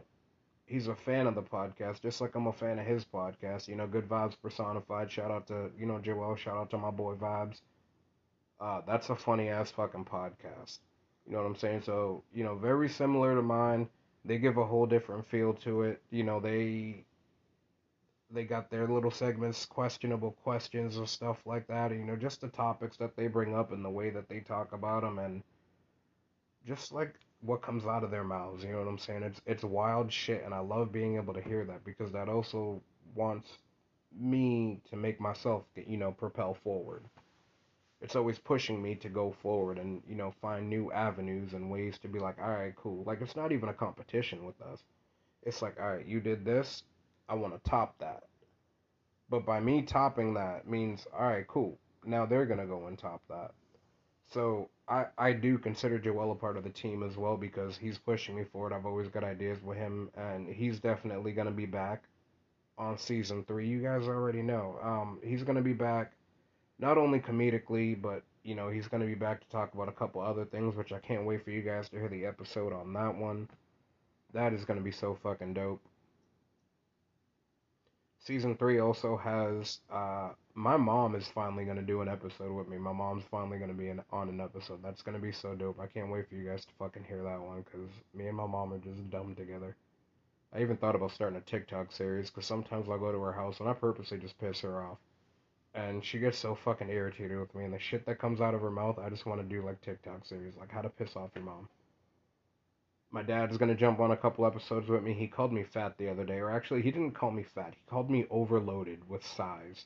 he's 0.71 0.87
a 0.87 0.95
fan 0.95 1.27
of 1.27 1.35
the 1.35 1.43
podcast, 1.43 2.01
just 2.01 2.21
like 2.21 2.35
I'm 2.35 2.47
a 2.47 2.53
fan 2.53 2.79
of 2.79 2.85
his 2.87 3.05
podcast. 3.05 3.67
You 3.67 3.75
know, 3.75 3.87
Good 3.87 4.07
Vibes 4.09 4.35
Personified. 4.41 5.11
Shout 5.11 5.31
out 5.31 5.47
to, 5.47 5.71
you 5.77 5.85
know, 5.85 5.99
Joel. 5.99 6.35
Shout 6.37 6.57
out 6.57 6.69
to 6.71 6.77
my 6.77 6.91
boy 6.91 7.15
Vibes 7.15 7.61
uh, 8.61 8.81
that's 8.87 9.09
a 9.09 9.15
funny 9.15 9.49
ass 9.49 9.71
fucking 9.71 10.05
podcast. 10.05 10.79
You 11.25 11.33
know 11.33 11.39
what 11.39 11.47
I'm 11.47 11.55
saying? 11.55 11.81
So, 11.83 12.23
you 12.33 12.43
know, 12.43 12.55
very 12.55 12.89
similar 12.89 13.35
to 13.35 13.41
mine. 13.41 13.89
They 14.23 14.37
give 14.37 14.57
a 14.57 14.65
whole 14.65 14.85
different 14.85 15.25
feel 15.27 15.53
to 15.55 15.83
it. 15.83 16.01
You 16.11 16.23
know, 16.23 16.39
they 16.39 17.05
they 18.31 18.45
got 18.45 18.69
their 18.71 18.87
little 18.87 19.11
segments, 19.11 19.65
questionable 19.65 20.31
questions 20.43 20.97
and 20.97 21.07
stuff 21.09 21.45
like 21.45 21.67
that. 21.67 21.91
You 21.91 22.05
know, 22.05 22.15
just 22.15 22.41
the 22.41 22.47
topics 22.49 22.97
that 22.97 23.15
they 23.15 23.27
bring 23.27 23.55
up 23.55 23.71
and 23.71 23.83
the 23.85 23.89
way 23.89 24.09
that 24.11 24.29
they 24.29 24.39
talk 24.39 24.73
about 24.73 25.01
them, 25.03 25.19
and 25.19 25.43
just 26.65 26.91
like 26.91 27.15
what 27.41 27.61
comes 27.61 27.85
out 27.85 28.03
of 28.03 28.11
their 28.11 28.23
mouths. 28.23 28.63
You 28.63 28.71
know 28.71 28.79
what 28.79 28.87
I'm 28.87 28.97
saying? 28.97 29.23
It's 29.23 29.41
it's 29.45 29.63
wild 29.63 30.11
shit, 30.11 30.43
and 30.45 30.53
I 30.53 30.59
love 30.59 30.91
being 30.91 31.15
able 31.15 31.33
to 31.33 31.41
hear 31.41 31.65
that 31.65 31.83
because 31.83 32.11
that 32.11 32.29
also 32.29 32.81
wants 33.15 33.49
me 34.17 34.81
to 34.89 34.95
make 34.95 35.19
myself, 35.19 35.63
you 35.75 35.97
know, 35.97 36.11
propel 36.11 36.57
forward. 36.63 37.03
It's 38.01 38.15
always 38.15 38.39
pushing 38.39 38.81
me 38.81 38.95
to 38.95 39.09
go 39.09 39.35
forward 39.41 39.77
and 39.77 40.01
you 40.07 40.15
know 40.15 40.33
find 40.41 40.69
new 40.69 40.91
avenues 40.91 41.53
and 41.53 41.69
ways 41.69 41.97
to 41.99 42.07
be 42.07 42.19
like 42.19 42.37
all 42.39 42.49
right 42.49 42.75
cool. 42.75 43.03
Like 43.05 43.21
it's 43.21 43.35
not 43.35 43.51
even 43.51 43.69
a 43.69 43.73
competition 43.73 44.45
with 44.45 44.59
us. 44.61 44.79
It's 45.43 45.61
like 45.61 45.79
all 45.79 45.91
right 45.95 46.05
you 46.05 46.19
did 46.19 46.43
this. 46.43 46.83
I 47.29 47.35
want 47.35 47.53
to 47.53 47.69
top 47.69 47.97
that. 47.99 48.23
But 49.29 49.45
by 49.45 49.59
me 49.59 49.83
topping 49.83 50.33
that 50.33 50.67
means 50.67 51.05
all 51.17 51.27
right 51.27 51.47
cool. 51.47 51.77
Now 52.03 52.25
they're 52.25 52.47
gonna 52.47 52.65
go 52.65 52.87
and 52.87 52.97
top 52.97 53.21
that 53.29 53.51
so 54.31 54.69
i 54.87 55.05
i 55.17 55.31
do 55.31 55.57
consider 55.57 55.99
joel 55.99 56.31
a 56.31 56.35
part 56.35 56.57
of 56.57 56.63
the 56.63 56.69
team 56.69 57.03
as 57.03 57.17
well 57.17 57.37
because 57.37 57.77
he's 57.77 57.97
pushing 57.97 58.35
me 58.35 58.43
forward 58.43 58.73
i've 58.73 58.85
always 58.85 59.07
got 59.09 59.23
ideas 59.23 59.59
with 59.63 59.77
him 59.77 60.09
and 60.15 60.47
he's 60.47 60.79
definitely 60.79 61.31
gonna 61.31 61.51
be 61.51 61.65
back 61.65 62.03
on 62.77 62.97
season 62.97 63.43
three 63.45 63.67
you 63.67 63.81
guys 63.81 64.07
already 64.07 64.41
know 64.41 64.77
um 64.81 65.19
he's 65.23 65.43
gonna 65.43 65.61
be 65.61 65.73
back 65.73 66.13
not 66.81 66.97
only 66.97 67.19
comedically, 67.19 67.99
but 68.01 68.23
you 68.43 68.55
know, 68.55 68.69
he's 68.69 68.87
going 68.87 69.01
to 69.01 69.07
be 69.07 69.13
back 69.15 69.39
to 69.39 69.49
talk 69.49 69.73
about 69.73 69.87
a 69.87 69.91
couple 69.93 70.19
other 70.19 70.45
things, 70.45 70.75
which 70.75 70.91
I 70.91 70.99
can't 70.99 71.25
wait 71.25 71.45
for 71.45 71.51
you 71.51 71.61
guys 71.61 71.87
to 71.89 71.97
hear 71.97 72.09
the 72.09 72.25
episode 72.25 72.73
on 72.73 72.91
that 72.93 73.15
one. 73.15 73.47
That 74.33 74.51
is 74.51 74.65
going 74.65 74.79
to 74.79 74.83
be 74.83 74.91
so 74.91 75.17
fucking 75.21 75.53
dope. 75.53 75.81
Season 78.23 78.55
3 78.55 78.79
also 78.79 79.17
has, 79.17 79.79
uh, 79.91 80.29
my 80.53 80.77
mom 80.77 81.15
is 81.15 81.27
finally 81.27 81.65
to 81.77 81.81
do 81.81 82.01
an 82.01 82.07
episode 82.07 82.53
with 82.53 82.67
me. 82.67 82.77
My 82.77 82.93
mom's 82.93 83.23
finally 83.31 83.57
to 83.69 83.75
be 83.75 83.89
in, 83.89 83.99
on 84.11 84.29
an 84.29 84.39
episode. 84.39 84.83
That's 84.83 85.01
to 85.15 85.21
be 85.21 85.31
so 85.31 85.55
dope. 85.55 85.79
I 85.79 85.87
can't 85.87 86.11
wait 86.11 86.29
for 86.29 86.35
you 86.35 86.47
guys 86.47 86.63
to 86.65 86.71
fucking 86.77 87.03
hear 87.03 87.23
that 87.23 87.41
one, 87.41 87.63
because 87.63 87.89
me 88.13 88.27
and 88.27 88.37
my 88.37 88.45
mom 88.45 88.73
are 88.73 88.77
just 88.77 89.09
dumb 89.09 89.33
together. 89.33 89.75
I 90.53 90.61
even 90.61 90.77
thought 90.77 90.95
about 90.95 91.11
starting 91.11 91.37
a 91.37 91.41
TikTok 91.41 91.91
series, 91.91 92.29
because 92.29 92.45
sometimes 92.45 92.87
I'll 92.87 92.99
go 92.99 93.11
to 93.11 93.21
her 93.21 93.33
house 93.33 93.59
and 93.59 93.67
I 93.67 93.73
purposely 93.73 94.19
just 94.19 94.39
piss 94.39 94.61
her 94.61 94.83
off 94.83 94.99
and 95.73 96.03
she 96.03 96.19
gets 96.19 96.37
so 96.37 96.53
fucking 96.53 96.89
irritated 96.89 97.39
with 97.39 97.53
me 97.55 97.63
and 97.63 97.73
the 97.73 97.79
shit 97.79 98.05
that 98.05 98.19
comes 98.19 98.41
out 98.41 98.53
of 98.53 98.61
her 98.61 98.71
mouth. 98.71 98.99
I 98.99 99.09
just 99.09 99.25
want 99.25 99.41
to 99.41 99.47
do 99.47 99.65
like 99.65 99.81
TikTok 99.81 100.25
series, 100.25 100.55
like 100.57 100.71
how 100.71 100.81
to 100.81 100.89
piss 100.89 101.15
off 101.15 101.31
your 101.33 101.45
mom. 101.45 101.69
My 103.11 103.23
dad's 103.23 103.57
gonna 103.57 103.75
jump 103.75 103.99
on 103.99 104.11
a 104.11 104.17
couple 104.17 104.45
episodes 104.45 104.87
with 104.87 105.03
me. 105.03 105.13
He 105.13 105.27
called 105.27 105.51
me 105.51 105.63
fat 105.63 105.97
the 105.97 106.09
other 106.09 106.23
day, 106.23 106.39
or 106.39 106.49
actually, 106.49 106.81
he 106.81 106.91
didn't 106.91 107.11
call 107.11 107.31
me 107.31 107.43
fat. 107.43 107.73
He 107.75 107.81
called 107.89 108.09
me 108.09 108.25
overloaded 108.29 109.07
with 109.09 109.25
size, 109.25 109.85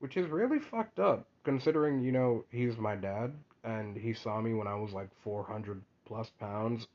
which 0.00 0.16
is 0.16 0.28
really 0.28 0.58
fucked 0.58 0.98
up 0.98 1.28
considering 1.44 2.00
you 2.00 2.12
know 2.12 2.44
he's 2.50 2.76
my 2.76 2.96
dad 2.96 3.32
and 3.64 3.96
he 3.96 4.12
saw 4.12 4.40
me 4.40 4.54
when 4.54 4.66
I 4.66 4.74
was 4.74 4.92
like 4.92 5.08
400 5.22 5.80
plus 6.04 6.30
pounds. 6.40 6.86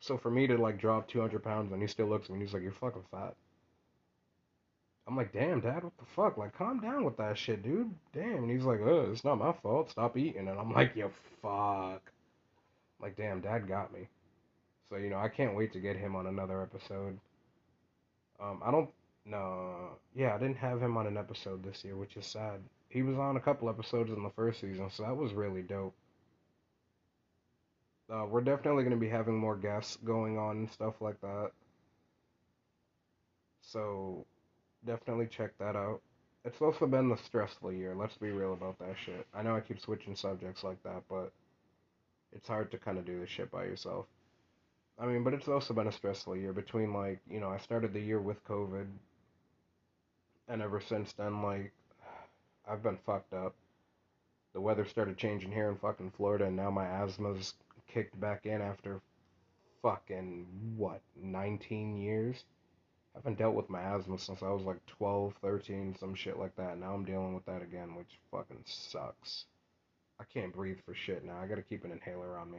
So 0.00 0.18
for 0.18 0.30
me 0.30 0.46
to 0.46 0.56
like 0.56 0.78
drop 0.78 1.08
200 1.08 1.42
pounds 1.42 1.72
and 1.72 1.80
he 1.80 1.88
still 1.88 2.06
looks 2.06 2.24
at 2.24 2.30
me 2.30 2.36
and 2.36 2.42
he's 2.42 2.54
like, 2.54 2.62
"You're 2.62 2.72
fucking 2.72 3.04
fat." 3.10 3.34
I'm 5.06 5.16
like, 5.16 5.32
"Damn, 5.32 5.60
dad, 5.60 5.84
what 5.84 5.96
the 5.98 6.04
fuck? 6.16 6.36
Like, 6.36 6.56
calm 6.56 6.80
down 6.80 7.04
with 7.04 7.16
that 7.18 7.38
shit, 7.38 7.62
dude. 7.62 7.94
Damn." 8.12 8.44
And 8.44 8.50
he's 8.50 8.64
like, 8.64 8.80
"Uh, 8.80 9.10
it's 9.12 9.24
not 9.24 9.38
my 9.38 9.52
fault. 9.52 9.90
Stop 9.90 10.16
eating." 10.16 10.48
And 10.48 10.58
I'm 10.58 10.72
like, 10.72 10.96
"You 10.96 11.10
fuck." 11.42 12.10
Like, 13.00 13.16
damn, 13.16 13.40
dad 13.40 13.68
got 13.68 13.92
me. 13.92 14.08
So 14.88 14.96
you 14.96 15.10
know, 15.10 15.18
I 15.18 15.28
can't 15.28 15.56
wait 15.56 15.72
to 15.72 15.80
get 15.80 15.96
him 15.96 16.14
on 16.14 16.26
another 16.26 16.62
episode. 16.62 17.18
Um, 18.40 18.60
I 18.64 18.70
don't. 18.70 18.90
No, 19.24 19.98
yeah, 20.14 20.34
I 20.34 20.38
didn't 20.38 20.58
have 20.58 20.80
him 20.80 20.96
on 20.96 21.06
an 21.06 21.16
episode 21.16 21.64
this 21.64 21.84
year, 21.84 21.96
which 21.96 22.16
is 22.16 22.26
sad. 22.26 22.60
He 22.88 23.02
was 23.02 23.16
on 23.18 23.36
a 23.36 23.40
couple 23.40 23.68
episodes 23.68 24.10
in 24.10 24.22
the 24.22 24.30
first 24.30 24.60
season, 24.60 24.88
so 24.90 25.02
that 25.02 25.16
was 25.16 25.32
really 25.32 25.62
dope. 25.62 25.94
Uh, 28.08 28.24
we're 28.30 28.40
definitely 28.40 28.84
going 28.84 28.94
to 28.94 29.00
be 29.00 29.08
having 29.08 29.36
more 29.36 29.56
guests 29.56 29.98
going 30.04 30.38
on 30.38 30.58
and 30.58 30.70
stuff 30.70 30.94
like 31.00 31.20
that. 31.22 31.50
So 33.62 34.24
definitely 34.84 35.26
check 35.26 35.58
that 35.58 35.74
out. 35.74 36.00
It's 36.44 36.62
also 36.62 36.86
been 36.86 37.08
the 37.08 37.16
stressful 37.16 37.72
year. 37.72 37.96
Let's 37.96 38.16
be 38.16 38.30
real 38.30 38.52
about 38.52 38.78
that 38.78 38.94
shit. 39.04 39.26
I 39.34 39.42
know 39.42 39.56
I 39.56 39.60
keep 39.60 39.80
switching 39.80 40.14
subjects 40.14 40.62
like 40.62 40.80
that, 40.84 41.02
but 41.08 41.32
it's 42.32 42.46
hard 42.46 42.70
to 42.70 42.78
kind 42.78 42.96
of 42.96 43.04
do 43.04 43.18
this 43.18 43.28
shit 43.28 43.50
by 43.50 43.64
yourself. 43.64 44.06
I 44.98 45.06
mean, 45.06 45.24
but 45.24 45.34
it's 45.34 45.48
also 45.48 45.74
been 45.74 45.88
a 45.88 45.92
stressful 45.92 46.36
year 46.36 46.52
between 46.52 46.94
like, 46.94 47.20
you 47.30 47.38
know, 47.38 47.50
I 47.50 47.58
started 47.58 47.92
the 47.92 48.00
year 48.00 48.20
with 48.20 48.44
COVID 48.46 48.86
and 50.48 50.62
ever 50.62 50.80
since 50.80 51.12
then 51.12 51.42
like 51.42 51.72
I've 52.68 52.82
been 52.82 52.98
fucked 53.04 53.34
up. 53.34 53.54
The 54.54 54.60
weather 54.60 54.86
started 54.86 55.18
changing 55.18 55.52
here 55.52 55.68
in 55.68 55.76
fucking 55.76 56.12
Florida 56.16 56.46
and 56.46 56.56
now 56.56 56.70
my 56.70 56.86
asthma's 56.86 57.54
kicked 57.92 58.18
back 58.18 58.46
in 58.46 58.62
after 58.62 59.00
fucking 59.82 60.46
what, 60.76 61.02
19 61.20 61.96
years? 61.98 62.44
I 63.14 63.18
haven't 63.18 63.38
dealt 63.38 63.54
with 63.54 63.68
my 63.68 63.80
asthma 63.80 64.18
since 64.18 64.42
I 64.42 64.48
was 64.48 64.62
like 64.62 64.84
12, 64.86 65.34
13, 65.42 65.96
some 65.98 66.14
shit 66.14 66.38
like 66.38 66.56
that. 66.56 66.78
Now 66.78 66.94
I'm 66.94 67.04
dealing 67.04 67.34
with 67.34 67.44
that 67.46 67.62
again, 67.62 67.94
which 67.94 68.18
fucking 68.30 68.62
sucks. 68.64 69.44
I 70.18 70.24
can't 70.24 70.54
breathe 70.54 70.78
for 70.86 70.94
shit 70.94 71.24
now. 71.24 71.38
I 71.42 71.46
gotta 71.46 71.62
keep 71.62 71.84
an 71.84 71.92
inhaler 71.92 72.38
on 72.38 72.50
me. 72.50 72.58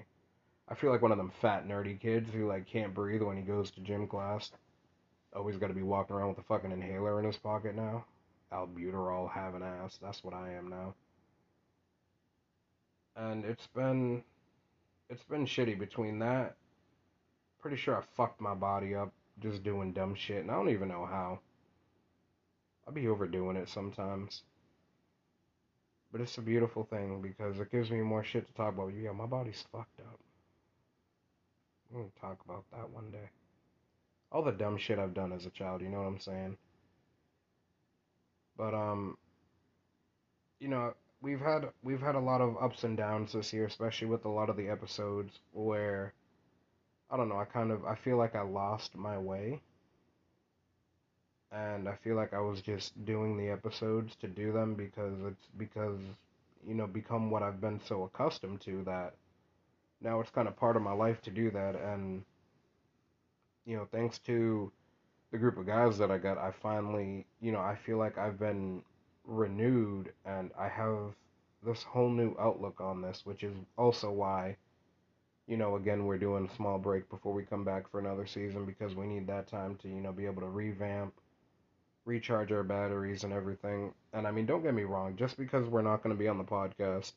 I 0.70 0.76
feel 0.76 0.92
like 0.92 1.02
one 1.02 1.12
of 1.12 1.18
them 1.18 1.32
fat 1.42 1.68
nerdy 1.68 2.00
kids 2.00 2.30
who 2.34 2.48
like 2.48 2.68
can't 2.68 2.94
breathe 2.94 3.22
when 3.22 3.38
he 3.38 3.44
goes 3.44 3.72
to 3.72 3.82
gym 3.82 4.08
class. 4.08 4.52
Always 5.34 5.58
got 5.58 5.68
to 5.68 5.74
be 5.74 5.84
walking 5.84 6.16
around 6.16 6.30
with 6.30 6.40
a 6.40 6.44
fucking 6.44 6.72
inhaler 6.72 7.20
in 7.20 7.26
his 7.26 7.38
pocket 7.38 7.76
now. 7.76 8.06
Albuterol 8.52 9.32
having 9.32 9.64
ass. 9.64 10.00
That's 10.02 10.24
what 10.24 10.34
I 10.34 10.54
am 10.54 10.70
now. 10.70 10.94
And 13.16 13.46
it's 13.46 13.68
been 13.68 14.24
it's 15.10 15.24
been 15.24 15.46
shitty 15.46 15.80
between 15.80 16.20
that. 16.20 16.56
Pretty 17.60 17.78
sure 17.78 17.98
I 17.98 18.02
fucked 18.16 18.42
my 18.42 18.54
body 18.54 18.96
up 18.96 19.12
just 19.40 19.64
doing 19.64 19.94
dumb 19.94 20.16
shit, 20.16 20.42
and 20.42 20.52
I 20.52 20.56
don't 20.56 20.70
even 20.70 20.88
know 20.90 21.06
how. 21.06 21.40
I'll 22.86 22.94
be 22.94 23.08
overdoing 23.08 23.58
it 23.58 23.70
sometimes. 23.70 24.44
But 26.12 26.22
it's 26.22 26.38
a 26.38 26.42
beautiful 26.42 26.86
thing 26.86 27.22
because 27.22 27.60
it 27.60 27.72
gives 27.72 27.92
me 27.92 28.02
more 28.02 28.24
shit 28.24 28.48
to 28.48 28.54
talk 28.54 28.74
about. 28.74 28.94
Yeah, 28.94 29.12
my 29.12 29.26
body's 29.26 29.64
fucked 29.72 30.00
up. 30.00 30.20
Talk 32.20 32.38
about 32.46 32.66
that 32.72 32.90
one 32.90 33.12
day. 33.12 33.30
All 34.32 34.44
the 34.44 34.52
dumb 34.52 34.78
shit 34.78 35.00
I've 35.00 35.14
done 35.14 35.32
as 35.32 35.46
a 35.46 35.50
child, 35.52 35.82
you 35.82 35.90
know 35.90 36.00
what 36.00 36.08
I'm 36.08 36.20
saying? 36.20 36.58
But 38.58 38.74
um 38.74 39.18
you 40.60 40.68
know, 40.68 40.94
we've 41.22 41.40
had 41.40 41.70
we've 41.84 42.02
had 42.02 42.16
a 42.16 42.20
lot 42.20 42.42
of 42.42 42.58
ups 42.62 42.84
and 42.84 42.98
downs 42.98 43.34
this 43.34 43.54
year, 43.54 43.66
especially 43.66 44.08
with 44.08 44.26
a 44.26 44.30
lot 44.30 44.50
of 44.50 44.58
the 44.58 44.70
episodes 44.70 45.40
where 45.54 46.14
I 47.10 47.18
don't 47.18 47.30
know, 47.30 47.40
I 47.40 47.46
kind 47.46 47.72
of 47.72 47.86
I 47.86 47.96
feel 47.96 48.18
like 48.18 48.36
I 48.36 48.42
lost 48.42 48.96
my 48.96 49.18
way. 49.18 49.62
And 51.52 51.88
I 51.88 51.96
feel 51.96 52.16
like 52.16 52.34
I 52.34 52.42
was 52.42 52.62
just 52.62 53.06
doing 53.06 53.38
the 53.38 53.50
episodes 53.50 54.16
to 54.18 54.28
do 54.28 54.52
them 54.52 54.74
because 54.76 55.16
it's 55.26 55.48
because 55.58 56.00
you 56.68 56.74
know, 56.74 56.86
become 56.86 57.32
what 57.32 57.44
I've 57.44 57.62
been 57.62 57.80
so 57.86 58.04
accustomed 58.04 58.60
to 58.62 58.84
that 58.84 59.14
now 60.02 60.20
it's 60.20 60.32
kind 60.32 60.48
of 60.48 60.56
part 60.56 60.76
of 60.76 60.82
my 60.82 60.94
life 60.94 61.22
to 61.22 61.32
do 61.32 61.52
that 61.52 61.76
and 61.76 62.24
you 63.66 63.76
know 63.76 63.88
thanks 63.92 64.18
to 64.20 64.72
the 65.32 65.38
group 65.38 65.58
of 65.58 65.66
guys 65.66 65.98
that 65.98 66.12
i 66.12 66.18
got 66.18 66.38
i 66.38 66.52
finally 66.52 67.26
you 67.42 67.52
know 67.52 67.60
i 67.60 67.76
feel 67.76 67.98
like 67.98 68.18
i've 68.18 68.40
been 68.40 68.82
renewed 69.26 70.12
and 70.26 70.52
i 70.58 70.68
have 70.68 71.14
this 71.66 71.84
whole 71.84 72.10
new 72.10 72.36
outlook 72.40 72.80
on 72.80 73.02
this 73.02 73.26
which 73.26 73.44
is 73.44 73.56
also 73.78 74.12
why 74.12 74.56
you 75.48 75.58
know 75.58 75.76
again 75.76 76.06
we're 76.06 76.18
doing 76.18 76.48
a 76.48 76.56
small 76.56 76.78
break 76.78 77.10
before 77.10 77.34
we 77.34 77.44
come 77.44 77.64
back 77.64 77.90
for 77.90 78.00
another 78.00 78.26
season 78.26 78.66
because 78.66 78.96
we 78.96 79.06
need 79.08 79.28
that 79.28 79.48
time 79.48 79.76
to 79.76 79.88
you 79.90 80.02
know 80.02 80.12
be 80.12 80.26
able 80.26 80.42
to 80.42 80.50
revamp 80.50 81.14
recharge 82.06 82.52
our 82.54 82.64
batteries 82.64 83.26
and 83.26 83.34
everything. 83.34 83.94
And 84.14 84.26
i 84.28 84.32
mean 84.32 84.46
don't 84.46 84.64
get 84.64 84.74
me 84.74 84.84
wrong 84.84 85.16
just 85.18 85.38
because 85.38 85.68
we're 85.68 85.82
not 85.82 86.04
going 86.04 86.16
to 86.16 86.20
be 86.20 86.28
on 86.28 86.38
the 86.38 86.44
podcast 86.44 87.14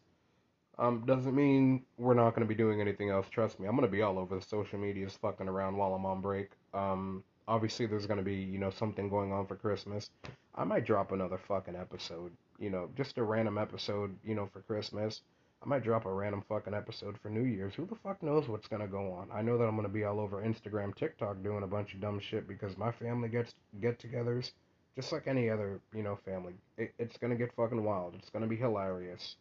um, 0.80 1.04
doesn't 1.06 1.34
mean 1.34 1.84
we're 1.98 2.14
not 2.14 2.30
going 2.30 2.40
to 2.40 2.48
be 2.48 2.54
doing 2.54 2.80
anything 2.80 3.10
else. 3.10 3.26
Trust 3.30 3.60
me, 3.60 3.68
I'm 3.68 3.76
going 3.76 3.86
to 3.86 3.92
be 3.92 4.00
all 4.00 4.18
over 4.18 4.34
the 4.34 4.44
social 4.44 4.78
medias 4.78 5.16
fucking 5.20 5.46
around 5.46 5.76
while 5.76 5.92
I'm 5.92 6.06
on 6.06 6.22
break. 6.22 6.52
Um, 6.72 7.22
obviously, 7.46 7.84
there's 7.84 8.06
going 8.06 8.18
to 8.18 8.24
be, 8.24 8.36
you 8.36 8.58
know, 8.58 8.70
something 8.70 9.10
going 9.10 9.30
on 9.30 9.46
for 9.46 9.56
Christmas. 9.56 10.08
I 10.54 10.64
might 10.64 10.86
drop 10.86 11.12
another 11.12 11.38
fucking 11.46 11.76
episode, 11.76 12.32
you 12.58 12.70
know, 12.70 12.88
just 12.96 13.18
a 13.18 13.22
random 13.22 13.58
episode, 13.58 14.16
you 14.24 14.34
know, 14.34 14.48
for 14.50 14.62
Christmas. 14.62 15.20
I 15.62 15.68
might 15.68 15.84
drop 15.84 16.06
a 16.06 16.12
random 16.12 16.42
fucking 16.48 16.72
episode 16.72 17.18
for 17.22 17.28
New 17.28 17.44
Year's. 17.44 17.74
Who 17.74 17.84
the 17.84 17.94
fuck 17.96 18.22
knows 18.22 18.48
what's 18.48 18.68
going 18.68 18.80
to 18.80 18.88
go 18.88 19.12
on? 19.12 19.28
I 19.30 19.42
know 19.42 19.58
that 19.58 19.64
I'm 19.64 19.76
going 19.76 19.86
to 19.86 19.92
be 19.92 20.04
all 20.04 20.18
over 20.18 20.42
Instagram, 20.42 20.94
TikTok 20.94 21.42
doing 21.42 21.62
a 21.62 21.66
bunch 21.66 21.92
of 21.92 22.00
dumb 22.00 22.20
shit 22.20 22.48
because 22.48 22.78
my 22.78 22.90
family 22.90 23.28
gets 23.28 23.52
get-togethers 23.82 24.52
just 24.96 25.12
like 25.12 25.26
any 25.26 25.50
other, 25.50 25.78
you 25.94 26.02
know, 26.02 26.18
family. 26.24 26.54
It, 26.78 26.94
it's 26.98 27.18
going 27.18 27.30
to 27.30 27.36
get 27.36 27.54
fucking 27.54 27.84
wild. 27.84 28.14
It's 28.14 28.30
going 28.30 28.42
to 28.42 28.48
be 28.48 28.56
hilarious 28.56 29.36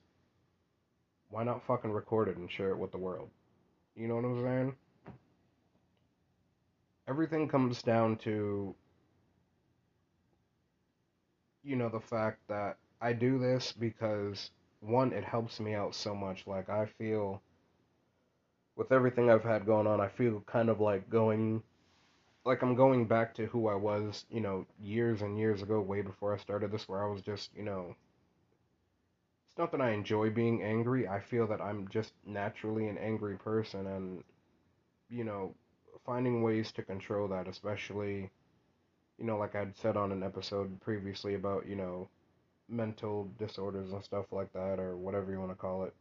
why 1.29 1.43
not 1.43 1.65
fucking 1.65 1.91
record 1.91 2.27
it 2.27 2.37
and 2.37 2.51
share 2.51 2.71
it 2.71 2.77
with 2.77 2.91
the 2.91 2.97
world? 2.97 3.29
You 3.95 4.07
know 4.07 4.15
what 4.15 4.25
I'm 4.25 4.43
saying? 4.43 4.75
Everything 7.07 7.47
comes 7.47 7.81
down 7.81 8.17
to, 8.17 8.75
you 11.63 11.75
know, 11.75 11.89
the 11.89 11.99
fact 11.99 12.39
that 12.47 12.77
I 13.01 13.13
do 13.13 13.39
this 13.39 13.71
because, 13.71 14.51
one, 14.79 15.13
it 15.13 15.23
helps 15.23 15.59
me 15.59 15.73
out 15.73 15.95
so 15.95 16.15
much. 16.15 16.45
Like, 16.47 16.69
I 16.69 16.85
feel, 16.97 17.41
with 18.75 18.91
everything 18.91 19.29
I've 19.29 19.43
had 19.43 19.65
going 19.65 19.87
on, 19.87 19.99
I 19.99 20.07
feel 20.07 20.43
kind 20.45 20.69
of 20.69 20.79
like 20.79 21.09
going, 21.09 21.63
like 22.45 22.61
I'm 22.61 22.75
going 22.75 23.05
back 23.05 23.35
to 23.35 23.45
who 23.47 23.67
I 23.67 23.75
was, 23.75 24.25
you 24.29 24.39
know, 24.39 24.65
years 24.79 25.21
and 25.21 25.37
years 25.37 25.61
ago, 25.61 25.81
way 25.81 26.01
before 26.01 26.33
I 26.33 26.37
started 26.37 26.71
this, 26.71 26.87
where 26.87 27.03
I 27.03 27.11
was 27.11 27.21
just, 27.21 27.49
you 27.55 27.63
know, 27.63 27.95
not 29.59 29.73
that 29.73 29.81
I 29.81 29.91
enjoy 29.91 30.29
being 30.29 30.63
angry. 30.63 31.07
I 31.07 31.19
feel 31.19 31.45
that 31.47 31.61
I'm 31.61 31.89
just 31.89 32.13
naturally 32.25 32.87
an 32.87 32.97
angry 32.97 33.35
person, 33.37 33.85
and 33.87 34.23
you 35.09 35.25
know, 35.25 35.53
finding 36.05 36.41
ways 36.41 36.71
to 36.73 36.81
control 36.81 37.27
that, 37.27 37.47
especially, 37.47 38.31
you 39.17 39.25
know, 39.25 39.37
like 39.37 39.55
I'd 39.55 39.75
said 39.77 39.97
on 39.97 40.13
an 40.13 40.23
episode 40.23 40.79
previously 40.79 41.35
about 41.35 41.67
you 41.67 41.75
know, 41.75 42.07
mental 42.69 43.29
disorders 43.37 43.91
and 43.91 44.03
stuff 44.03 44.27
like 44.31 44.53
that, 44.53 44.79
or 44.79 44.95
whatever 44.95 45.31
you 45.31 45.39
want 45.39 45.51
to 45.51 45.55
call 45.55 45.83
it. 45.83 45.93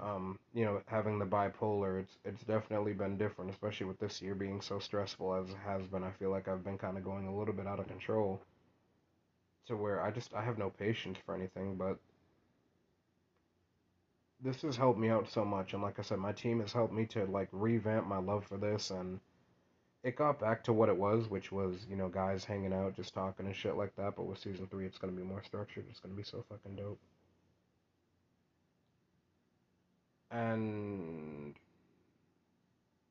Um, 0.00 0.38
you 0.54 0.64
know, 0.64 0.82
having 0.86 1.18
the 1.18 1.26
bipolar, 1.26 2.00
it's 2.00 2.16
it's 2.24 2.44
definitely 2.44 2.94
been 2.94 3.18
different, 3.18 3.50
especially 3.50 3.86
with 3.86 4.00
this 4.00 4.22
year 4.22 4.34
being 4.34 4.62
so 4.62 4.78
stressful 4.78 5.34
as 5.34 5.50
it 5.50 5.56
has 5.66 5.86
been. 5.86 6.02
I 6.02 6.12
feel 6.12 6.30
like 6.30 6.48
I've 6.48 6.64
been 6.64 6.78
kind 6.78 6.96
of 6.96 7.04
going 7.04 7.26
a 7.26 7.36
little 7.36 7.54
bit 7.54 7.66
out 7.66 7.80
of 7.80 7.88
control 7.88 8.40
to 9.66 9.76
where 9.76 10.00
I 10.00 10.10
just 10.10 10.34
I 10.34 10.42
have 10.42 10.58
no 10.58 10.70
patience 10.70 11.18
for 11.24 11.34
anything, 11.34 11.76
but 11.76 11.98
this 14.40 14.62
has 14.62 14.76
helped 14.76 14.98
me 14.98 15.08
out 15.08 15.28
so 15.30 15.44
much 15.44 15.72
and 15.72 15.82
like 15.82 15.98
I 15.98 16.02
said 16.02 16.18
my 16.18 16.32
team 16.32 16.60
has 16.60 16.72
helped 16.72 16.92
me 16.92 17.06
to 17.06 17.24
like 17.24 17.48
revamp 17.52 18.06
my 18.06 18.18
love 18.18 18.44
for 18.44 18.58
this 18.58 18.90
and 18.90 19.18
it 20.02 20.14
got 20.14 20.38
back 20.38 20.62
to 20.64 20.72
what 20.72 20.88
it 20.88 20.96
was, 20.96 21.28
which 21.28 21.50
was, 21.50 21.84
you 21.90 21.96
know, 21.96 22.08
guys 22.08 22.44
hanging 22.44 22.72
out, 22.72 22.94
just 22.94 23.12
talking 23.12 23.46
and 23.46 23.56
shit 23.56 23.76
like 23.76 23.96
that, 23.96 24.14
but 24.14 24.26
with 24.26 24.38
season 24.38 24.68
3 24.68 24.86
it's 24.86 24.98
to 24.98 25.06
be 25.08 25.22
more 25.22 25.42
structured. 25.42 25.84
It's 25.90 26.00
to 26.00 26.08
be 26.08 26.22
so 26.22 26.44
fucking 26.48 26.76
dope. 26.76 27.00
And 30.30 31.54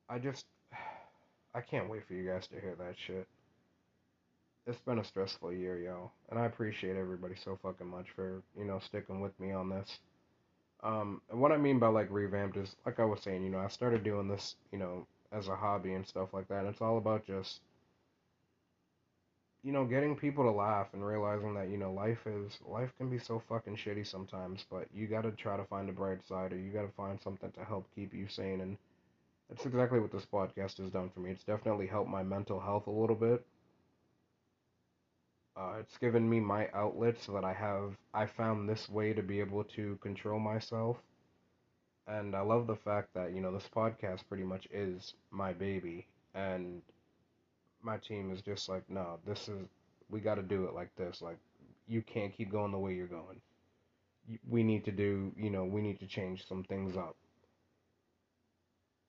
I 0.08 0.18
just 0.18 0.46
I 1.54 1.60
can't 1.60 1.90
wait 1.90 2.06
for 2.06 2.14
you 2.14 2.28
guys 2.28 2.46
to 2.48 2.60
hear 2.60 2.74
that 2.78 2.94
shit 2.98 3.26
it's 4.66 4.80
been 4.80 4.98
a 4.98 5.04
stressful 5.04 5.52
year, 5.52 5.78
yo, 5.78 6.10
and 6.30 6.38
I 6.38 6.46
appreciate 6.46 6.96
everybody 6.96 7.34
so 7.36 7.58
fucking 7.62 7.86
much 7.86 8.10
for 8.10 8.42
you 8.58 8.64
know 8.64 8.78
sticking 8.80 9.20
with 9.20 9.38
me 9.40 9.52
on 9.52 9.68
this. 9.70 10.00
Um, 10.82 11.22
and 11.30 11.40
what 11.40 11.52
I 11.52 11.56
mean 11.58 11.78
by 11.78 11.88
like 11.88 12.08
revamped 12.10 12.56
is 12.56 12.76
like 12.86 13.00
I 13.00 13.04
was 13.04 13.20
saying, 13.22 13.42
you 13.44 13.50
know, 13.50 13.58
I 13.60 13.68
started 13.68 14.04
doing 14.04 14.28
this, 14.28 14.56
you 14.72 14.78
know, 14.78 15.06
as 15.32 15.48
a 15.48 15.56
hobby 15.56 15.94
and 15.94 16.06
stuff 16.06 16.32
like 16.32 16.48
that. 16.48 16.60
And 16.60 16.68
it's 16.68 16.82
all 16.82 16.98
about 16.98 17.26
just 17.26 17.60
you 19.62 19.72
know, 19.72 19.84
getting 19.84 20.14
people 20.16 20.44
to 20.44 20.50
laugh 20.50 20.88
and 20.92 21.04
realizing 21.04 21.52
that, 21.54 21.68
you 21.68 21.76
know, 21.76 21.92
life 21.92 22.24
is 22.26 22.58
life 22.66 22.92
can 22.96 23.10
be 23.10 23.18
so 23.18 23.42
fucking 23.48 23.76
shitty 23.76 24.06
sometimes, 24.06 24.64
but 24.70 24.86
you 24.94 25.08
got 25.08 25.22
to 25.22 25.32
try 25.32 25.56
to 25.56 25.64
find 25.64 25.88
a 25.88 25.92
bright 25.92 26.24
side 26.26 26.52
or 26.52 26.56
you 26.58 26.70
got 26.70 26.82
to 26.82 26.92
find 26.96 27.20
something 27.20 27.50
to 27.52 27.64
help 27.64 27.86
keep 27.94 28.14
you 28.14 28.28
sane 28.28 28.60
and 28.60 28.78
that's 29.48 29.66
exactly 29.66 30.00
what 30.00 30.12
this 30.12 30.26
podcast 30.26 30.78
has 30.78 30.90
done 30.90 31.10
for 31.10 31.20
me. 31.20 31.30
It's 31.30 31.44
definitely 31.44 31.86
helped 31.86 32.10
my 32.10 32.22
mental 32.22 32.60
health 32.60 32.86
a 32.86 32.90
little 32.90 33.16
bit. 33.16 33.44
Uh, 35.56 35.76
it's 35.80 35.98
given 35.98 36.28
me 36.28 36.38
my 36.38 36.68
outlet 36.72 37.18
so 37.20 37.32
that 37.32 37.44
I 37.44 37.52
have 37.52 37.96
I 38.14 38.26
found 38.26 38.68
this 38.68 38.88
way 38.88 39.12
to 39.12 39.22
be 39.22 39.40
able 39.40 39.64
to 39.64 39.96
control 40.02 40.38
myself. 40.38 40.98
And 42.08 42.34
I 42.34 42.40
love 42.40 42.66
the 42.66 42.76
fact 42.76 43.14
that, 43.14 43.32
you 43.34 43.40
know, 43.40 43.52
this 43.52 43.68
podcast 43.74 44.26
pretty 44.28 44.44
much 44.44 44.66
is 44.72 45.14
my 45.30 45.52
baby 45.52 46.06
and 46.34 46.82
my 47.82 47.98
team 47.98 48.32
is 48.32 48.42
just 48.42 48.68
like, 48.68 48.88
no, 48.90 49.18
this 49.26 49.48
is 49.48 49.66
we 50.10 50.20
got 50.20 50.36
to 50.36 50.42
do 50.42 50.64
it 50.66 50.74
like 50.74 50.94
this. 50.96 51.22
Like 51.22 51.38
you 51.88 52.02
can't 52.02 52.34
keep 52.36 52.50
going 52.50 52.72
the 52.72 52.78
way 52.78 52.94
you're 52.94 53.06
going. 53.06 53.40
We 54.48 54.62
need 54.62 54.84
to 54.86 54.92
do, 54.92 55.32
you 55.36 55.50
know, 55.50 55.64
we 55.64 55.80
need 55.82 56.00
to 56.00 56.06
change 56.06 56.46
some 56.48 56.64
things 56.64 56.96
up. 56.96 57.16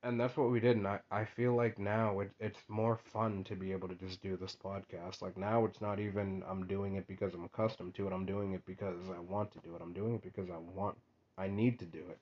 And 0.02 0.18
that's 0.20 0.36
what 0.36 0.50
we 0.50 0.58
did. 0.60 0.76
And 0.76 0.88
I, 0.88 1.00
I 1.10 1.24
feel 1.24 1.54
like 1.54 1.78
now 1.78 2.18
it, 2.20 2.32
it's 2.40 2.58
more 2.68 2.96
fun 2.96 3.44
to 3.44 3.54
be 3.54 3.72
able 3.72 3.88
to 3.88 3.94
just 3.94 4.20
do 4.22 4.36
this 4.36 4.56
podcast. 4.56 5.22
Like 5.22 5.36
now 5.36 5.64
it's 5.64 5.80
not 5.80 6.00
even 6.00 6.42
I'm 6.48 6.66
doing 6.66 6.96
it 6.96 7.06
because 7.06 7.34
I'm 7.34 7.44
accustomed 7.44 7.94
to 7.96 8.06
it. 8.08 8.12
I'm 8.12 8.26
doing 8.26 8.52
it 8.52 8.64
because 8.66 9.08
I 9.10 9.20
want 9.20 9.52
to 9.52 9.60
do 9.60 9.74
it. 9.76 9.82
I'm 9.82 9.92
doing 9.92 10.14
it 10.14 10.22
because 10.22 10.50
I 10.50 10.56
want, 10.58 10.98
I 11.36 11.46
need 11.48 11.78
to 11.80 11.84
do 11.86 11.98
it. 12.10 12.18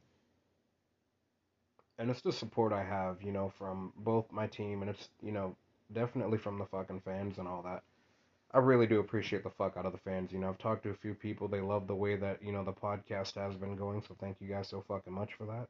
And 1.98 2.10
it's 2.10 2.22
the 2.22 2.32
support 2.32 2.72
I 2.72 2.82
have, 2.84 3.22
you 3.22 3.32
know, 3.32 3.50
from 3.58 3.92
both 3.98 4.30
my 4.32 4.46
team 4.46 4.82
and 4.82 4.90
it's, 4.90 5.08
you 5.22 5.32
know, 5.32 5.56
definitely 5.92 6.38
from 6.38 6.58
the 6.58 6.66
fucking 6.66 7.00
fans 7.00 7.38
and 7.38 7.48
all 7.48 7.62
that. 7.62 7.82
I 8.52 8.58
really 8.58 8.86
do 8.86 9.00
appreciate 9.00 9.44
the 9.44 9.50
fuck 9.50 9.76
out 9.76 9.86
of 9.86 9.92
the 9.92 9.98
fans. 9.98 10.32
You 10.32 10.38
know, 10.38 10.48
I've 10.48 10.58
talked 10.58 10.84
to 10.84 10.90
a 10.90 10.94
few 10.94 11.14
people. 11.14 11.48
They 11.48 11.60
love 11.60 11.86
the 11.86 11.94
way 11.94 12.16
that, 12.16 12.42
you 12.42 12.52
know, 12.52 12.64
the 12.64 12.72
podcast 12.72 13.34
has 13.34 13.56
been 13.56 13.76
going. 13.76 14.02
So 14.02 14.16
thank 14.20 14.40
you 14.40 14.48
guys 14.48 14.68
so 14.68 14.84
fucking 14.88 15.12
much 15.12 15.34
for 15.34 15.46
that. 15.46 15.68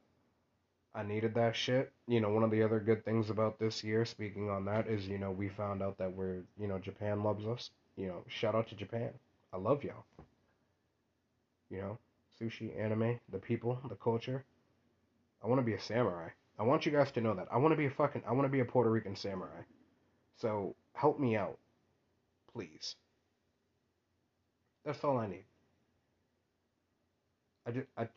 I 0.96 1.02
needed 1.02 1.34
that 1.34 1.54
shit. 1.54 1.92
You 2.08 2.20
know, 2.20 2.30
one 2.30 2.42
of 2.42 2.50
the 2.50 2.62
other 2.62 2.80
good 2.80 3.04
things 3.04 3.28
about 3.28 3.58
this 3.58 3.84
year, 3.84 4.06
speaking 4.06 4.48
on 4.48 4.64
that, 4.64 4.88
is, 4.88 5.06
you 5.06 5.18
know, 5.18 5.30
we 5.30 5.50
found 5.50 5.82
out 5.82 5.98
that 5.98 6.12
we're, 6.12 6.42
you 6.58 6.66
know, 6.66 6.78
Japan 6.78 7.22
loves 7.22 7.46
us. 7.46 7.70
You 7.96 8.06
know, 8.06 8.24
shout 8.28 8.54
out 8.54 8.68
to 8.68 8.74
Japan. 8.74 9.10
I 9.52 9.58
love 9.58 9.84
y'all. 9.84 10.04
You 11.70 11.78
know, 11.82 11.98
sushi, 12.40 12.78
anime, 12.80 13.20
the 13.30 13.38
people, 13.38 13.78
the 13.88 13.94
culture. 13.96 14.44
I 15.44 15.48
want 15.48 15.60
to 15.60 15.64
be 15.64 15.74
a 15.74 15.80
samurai. 15.80 16.30
I 16.58 16.62
want 16.62 16.86
you 16.86 16.92
guys 16.92 17.12
to 17.12 17.20
know 17.20 17.34
that. 17.34 17.48
I 17.52 17.58
want 17.58 17.72
to 17.72 17.76
be 17.76 17.86
a 17.86 17.90
fucking, 17.90 18.22
I 18.26 18.32
want 18.32 18.46
to 18.46 18.52
be 18.52 18.60
a 18.60 18.64
Puerto 18.64 18.90
Rican 18.90 19.16
samurai. 19.16 19.62
So 20.38 20.74
help 20.94 21.20
me 21.20 21.36
out, 21.36 21.58
please. 22.54 22.96
That's 24.84 25.04
all 25.04 25.18
I 25.18 25.26
need. 25.26 25.44
I 27.66 27.72
just, 27.72 27.86
I 27.98 28.08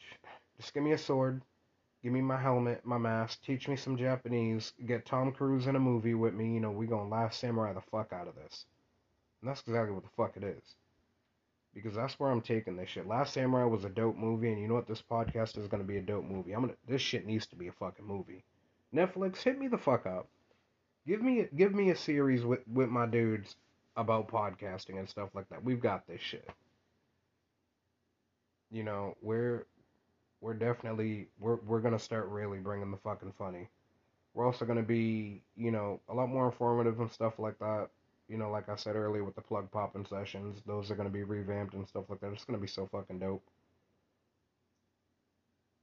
just 0.59 0.73
give 0.73 0.83
me 0.83 0.93
a 0.93 0.97
sword, 0.97 1.41
give 2.03 2.13
me 2.13 2.21
my 2.21 2.39
helmet, 2.39 2.85
my 2.85 2.97
mask, 2.97 3.41
teach 3.43 3.67
me 3.67 3.75
some 3.75 3.97
Japanese, 3.97 4.73
get 4.85 5.05
Tom 5.05 5.31
Cruise 5.31 5.67
in 5.67 5.75
a 5.75 5.79
movie 5.79 6.13
with 6.13 6.33
me. 6.33 6.53
You 6.53 6.59
know, 6.59 6.71
we 6.71 6.87
gonna 6.87 7.09
last 7.09 7.39
samurai 7.39 7.73
the 7.73 7.81
fuck 7.81 8.13
out 8.13 8.27
of 8.27 8.35
this. 8.35 8.65
And 9.41 9.49
that's 9.49 9.61
exactly 9.61 9.93
what 9.93 10.03
the 10.03 10.09
fuck 10.17 10.35
it 10.35 10.43
is. 10.43 10.75
Because 11.73 11.95
that's 11.95 12.19
where 12.19 12.31
I'm 12.31 12.41
taking 12.41 12.75
this 12.75 12.89
shit. 12.89 13.07
Last 13.07 13.33
Samurai 13.33 13.65
was 13.65 13.85
a 13.85 13.89
dope 13.89 14.17
movie, 14.17 14.51
and 14.51 14.59
you 14.59 14.67
know 14.67 14.73
what? 14.73 14.87
This 14.87 15.03
podcast 15.03 15.57
is 15.57 15.67
gonna 15.67 15.83
be 15.83 15.97
a 15.97 16.01
dope 16.01 16.25
movie. 16.25 16.51
I'm 16.51 16.61
gonna. 16.61 16.73
This 16.87 17.01
shit 17.01 17.25
needs 17.25 17.45
to 17.47 17.55
be 17.55 17.67
a 17.67 17.71
fucking 17.71 18.05
movie. 18.05 18.43
Netflix, 18.93 19.43
hit 19.43 19.59
me 19.59 19.67
the 19.67 19.77
fuck 19.77 20.05
up. 20.05 20.27
Give 21.07 21.21
me 21.21 21.47
give 21.55 21.73
me 21.73 21.91
a 21.91 21.95
series 21.95 22.43
with 22.43 22.67
with 22.67 22.89
my 22.89 23.05
dudes 23.05 23.55
about 23.95 24.29
podcasting 24.29 24.97
and 24.97 25.07
stuff 25.07 25.29
like 25.35 25.47
that. 25.49 25.63
We've 25.63 25.79
got 25.79 26.07
this 26.07 26.21
shit. 26.21 26.49
You 28.71 28.83
know, 28.83 29.15
we're 29.21 29.65
we're 30.41 30.53
definitely 30.53 31.27
we're 31.39 31.57
we're 31.67 31.81
gonna 31.81 31.99
start 31.99 32.27
really 32.27 32.59
bringing 32.59 32.91
the 32.91 32.97
fucking 32.97 33.33
funny. 33.37 33.69
We're 34.33 34.45
also 34.45 34.65
gonna 34.65 34.83
be 34.83 35.41
you 35.55 35.71
know 35.71 35.99
a 36.09 36.13
lot 36.13 36.29
more 36.29 36.45
informative 36.45 36.99
and 36.99 37.11
stuff 37.11 37.39
like 37.39 37.59
that. 37.59 37.89
You 38.27 38.37
know, 38.37 38.51
like 38.51 38.69
I 38.69 38.75
said 38.75 38.95
earlier 38.95 39.23
with 39.23 39.35
the 39.35 39.41
plug 39.41 39.71
popping 39.71 40.05
sessions, 40.05 40.61
those 40.65 40.91
are 40.91 40.95
gonna 40.95 41.09
be 41.09 41.23
revamped 41.23 41.73
and 41.73 41.87
stuff 41.87 42.05
like 42.09 42.21
that. 42.21 42.31
It's 42.33 42.45
gonna 42.45 42.59
be 42.59 42.67
so 42.67 42.87
fucking 42.91 43.19
dope. 43.19 43.43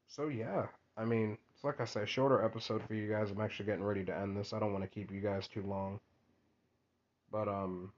So 0.09 0.29
yeah, 0.29 0.67
I 0.97 1.05
mean, 1.05 1.37
it's 1.55 1.65
like 1.65 1.81
I 1.81 1.85
said, 1.85 2.09
shorter 2.09 2.45
episode 2.45 2.83
for 2.87 2.95
you 2.95 3.09
guys. 3.11 3.31
I'm 3.31 3.41
actually 3.41 3.67
getting 3.67 3.85
ready 3.85 4.05
to 4.05 4.17
end 4.17 4.37
this. 4.37 4.53
I 4.53 4.59
don't 4.59 4.73
want 4.73 4.85
to 4.85 4.91
keep 4.91 5.11
you 5.13 5.21
guys 5.21 5.49
too 5.49 5.63
long. 5.63 6.01
But 7.31 7.49
um 7.49 7.93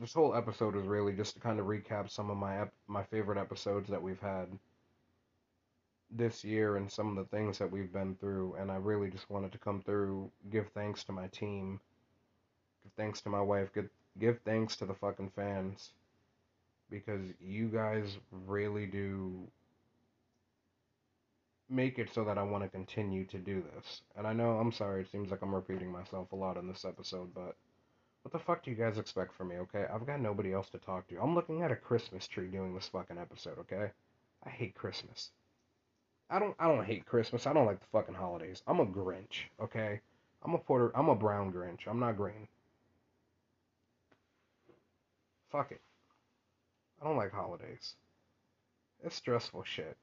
this 0.00 0.14
whole 0.14 0.34
episode 0.34 0.76
is 0.76 0.86
really 0.86 1.12
just 1.12 1.34
to 1.34 1.40
kind 1.40 1.60
of 1.60 1.66
recap 1.66 2.10
some 2.10 2.30
of 2.30 2.36
my 2.36 2.62
ep- 2.62 2.72
my 2.88 3.02
favorite 3.04 3.38
episodes 3.38 3.88
that 3.90 4.02
we've 4.02 4.20
had 4.20 4.46
this 6.10 6.42
year 6.42 6.76
and 6.76 6.90
some 6.90 7.08
of 7.08 7.16
the 7.16 7.36
things 7.36 7.58
that 7.58 7.70
we've 7.70 7.92
been 7.92 8.16
through 8.16 8.56
and 8.58 8.70
I 8.70 8.76
really 8.76 9.10
just 9.10 9.30
wanted 9.30 9.52
to 9.52 9.58
come 9.58 9.80
through 9.82 10.30
give 10.50 10.68
thanks 10.70 11.04
to 11.04 11.12
my 11.12 11.28
team 11.28 11.80
give 12.82 12.92
thanks 12.96 13.20
to 13.22 13.28
my 13.28 13.40
wife 13.40 13.72
give 13.74 13.88
give 14.18 14.40
thanks 14.44 14.74
to 14.76 14.86
the 14.86 14.94
fucking 14.94 15.30
fans 15.36 15.92
because 16.90 17.22
you 17.38 17.68
guys 17.68 18.16
really 18.46 18.86
do 18.86 19.46
make 21.68 21.98
it 21.98 22.12
so 22.12 22.24
that 22.24 22.36
I 22.36 22.42
want 22.42 22.64
to 22.64 22.68
continue 22.68 23.24
to 23.26 23.38
do 23.38 23.62
this. 23.74 24.02
And 24.16 24.26
I 24.26 24.32
know, 24.32 24.58
I'm 24.58 24.72
sorry, 24.72 25.02
it 25.02 25.10
seems 25.10 25.30
like 25.30 25.40
I'm 25.40 25.54
repeating 25.54 25.90
myself 25.90 26.32
a 26.32 26.36
lot 26.36 26.56
in 26.56 26.66
this 26.66 26.84
episode, 26.84 27.32
but 27.32 27.54
what 28.22 28.32
the 28.32 28.38
fuck 28.38 28.62
do 28.62 28.70
you 28.70 28.76
guys 28.76 28.98
expect 28.98 29.34
from 29.34 29.48
me, 29.48 29.56
okay? 29.56 29.86
I've 29.92 30.06
got 30.06 30.20
nobody 30.20 30.52
else 30.52 30.68
to 30.70 30.78
talk 30.78 31.08
to. 31.08 31.20
I'm 31.20 31.34
looking 31.34 31.62
at 31.62 31.70
a 31.70 31.76
Christmas 31.76 32.26
tree 32.26 32.48
doing 32.48 32.74
this 32.74 32.88
fucking 32.88 33.18
episode, 33.18 33.58
okay? 33.60 33.90
I 34.44 34.50
hate 34.50 34.74
Christmas. 34.74 35.30
I 36.28 36.38
don't 36.38 36.54
I 36.58 36.68
don't 36.68 36.84
hate 36.84 37.06
Christmas. 37.06 37.46
I 37.46 37.52
don't 37.52 37.66
like 37.66 37.80
the 37.80 37.86
fucking 37.92 38.14
holidays. 38.14 38.62
I'm 38.66 38.80
a 38.80 38.86
Grinch, 38.86 39.48
okay? 39.60 40.00
I'm 40.44 40.54
a 40.54 40.58
Puerto 40.58 40.92
I'm 40.96 41.08
a 41.08 41.14
brown 41.14 41.52
Grinch. 41.52 41.88
I'm 41.88 41.98
not 41.98 42.16
green. 42.16 42.46
Fuck 45.50 45.72
it. 45.72 45.80
I 47.00 47.06
don't 47.06 47.16
like 47.16 47.32
holidays. 47.32 47.94
It's 49.02 49.16
stressful 49.16 49.64
shit 49.64 49.96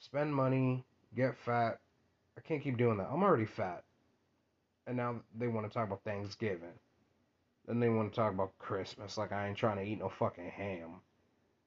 spend 0.00 0.34
money, 0.34 0.84
get 1.14 1.36
fat. 1.44 1.78
I 2.36 2.40
can't 2.40 2.62
keep 2.62 2.76
doing 2.76 2.98
that. 2.98 3.08
I'm 3.10 3.22
already 3.22 3.46
fat. 3.46 3.82
And 4.86 4.96
now 4.96 5.16
they 5.36 5.48
want 5.48 5.66
to 5.66 5.72
talk 5.72 5.86
about 5.86 6.04
Thanksgiving. 6.04 6.78
Then 7.66 7.80
they 7.80 7.88
want 7.88 8.12
to 8.12 8.16
talk 8.16 8.32
about 8.32 8.56
Christmas 8.58 9.18
like 9.18 9.32
I 9.32 9.48
ain't 9.48 9.58
trying 9.58 9.78
to 9.78 9.82
eat 9.82 9.98
no 9.98 10.08
fucking 10.08 10.50
ham. 10.50 11.00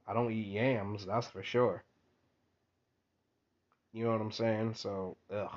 I 0.08 0.14
don't 0.14 0.32
eat 0.32 0.48
yams, 0.48 1.06
that's 1.06 1.28
for 1.28 1.44
sure. 1.44 1.84
You 3.92 4.06
know 4.06 4.12
what 4.12 4.22
I'm 4.22 4.32
saying? 4.32 4.76
So, 4.76 5.18
ugh. 5.34 5.52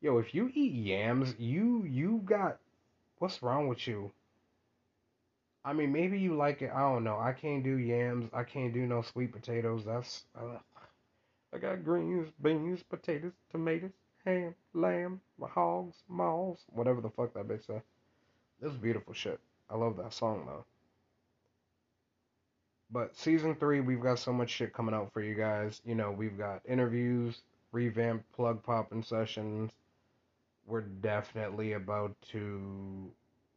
Yo, 0.00 0.18
if 0.18 0.34
you 0.34 0.50
eat 0.52 0.72
yams, 0.72 1.34
you 1.38 1.84
you 1.84 2.20
got 2.24 2.58
what's 3.18 3.42
wrong 3.42 3.68
with 3.68 3.86
you? 3.86 4.10
I 5.64 5.72
mean, 5.72 5.92
maybe 5.92 6.18
you 6.18 6.36
like 6.36 6.60
it. 6.60 6.72
I 6.74 6.80
don't 6.80 7.04
know. 7.04 7.20
I 7.20 7.32
can't 7.32 7.62
do 7.62 7.76
yams. 7.76 8.28
I 8.32 8.42
can't 8.42 8.74
do 8.74 8.84
no 8.84 9.02
sweet 9.02 9.32
potatoes. 9.32 9.84
That's 9.84 10.24
I 11.54 11.58
got 11.58 11.84
greens, 11.84 12.32
beans, 12.42 12.82
potatoes, 12.82 13.32
tomatoes, 13.50 13.92
ham, 14.24 14.54
lamb, 14.74 15.20
hogs, 15.40 16.02
malls, 16.08 16.64
whatever 16.68 17.00
the 17.00 17.10
fuck 17.10 17.34
that 17.34 17.46
bitch 17.46 17.66
said. 17.66 17.82
This 18.62 18.70
is 18.70 18.78
beautiful 18.78 19.12
shit. 19.12 19.40
I 19.68 19.76
love 19.76 19.96
that 19.96 20.12
song 20.12 20.44
though. 20.46 20.64
But 22.92 23.16
season 23.16 23.56
three, 23.56 23.80
we've 23.80 24.00
got 24.00 24.20
so 24.20 24.32
much 24.32 24.50
shit 24.50 24.72
coming 24.72 24.94
out 24.94 25.12
for 25.12 25.20
you 25.20 25.34
guys. 25.34 25.80
You 25.84 25.96
know, 25.96 26.12
we've 26.12 26.38
got 26.38 26.62
interviews, 26.68 27.42
revamped 27.72 28.30
plug 28.32 28.62
popping 28.62 29.02
sessions. 29.02 29.72
We're 30.64 30.82
definitely 30.82 31.72
about 31.72 32.14
to 32.30 33.10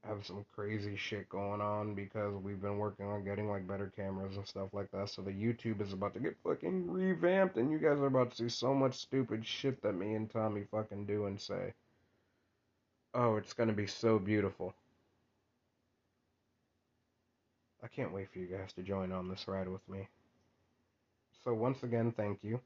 have 0.07 0.25
some 0.25 0.43
crazy 0.55 0.95
shit 0.95 1.29
going 1.29 1.61
on 1.61 1.93
because 1.93 2.33
we've 2.41 2.61
been 2.61 2.79
working 2.79 3.05
on 3.05 3.23
getting 3.23 3.47
like 3.47 3.67
better 3.67 3.93
cameras 3.95 4.37
and 4.37 4.47
stuff 4.47 4.69
like 4.73 4.89
that. 4.89 5.09
So 5.09 5.21
the 5.21 5.29
YouTube 5.29 5.81
is 5.81 5.93
about 5.93 6.15
to 6.15 6.19
get 6.19 6.35
fucking 6.43 6.89
revamped, 6.89 7.57
and 7.57 7.71
you 7.71 7.77
guys 7.77 7.99
are 7.99 8.07
about 8.07 8.31
to 8.31 8.37
see 8.37 8.49
so 8.49 8.73
much 8.73 8.95
stupid 8.95 9.45
shit 9.45 9.83
that 9.83 9.93
me 9.93 10.15
and 10.15 10.31
Tommy 10.31 10.63
fucking 10.71 11.05
do 11.05 11.25
and 11.25 11.39
say. 11.39 11.73
Oh, 13.13 13.35
it's 13.35 13.53
gonna 13.53 13.71
be 13.71 13.87
so 13.87 14.17
beautiful. 14.17 14.73
I 17.85 17.87
can't 17.87 18.11
wait 18.11 18.27
for 18.33 18.39
you 18.39 18.47
guys 18.47 18.73
to 18.73 18.81
join 18.81 19.13
on 19.13 19.29
this 19.29 19.47
ride 19.47 19.69
with 19.69 19.87
me. 19.87 20.09
So 21.45 21.53
once 21.53 21.83
again, 21.83 22.11
thank 22.11 22.43
you 22.43 22.59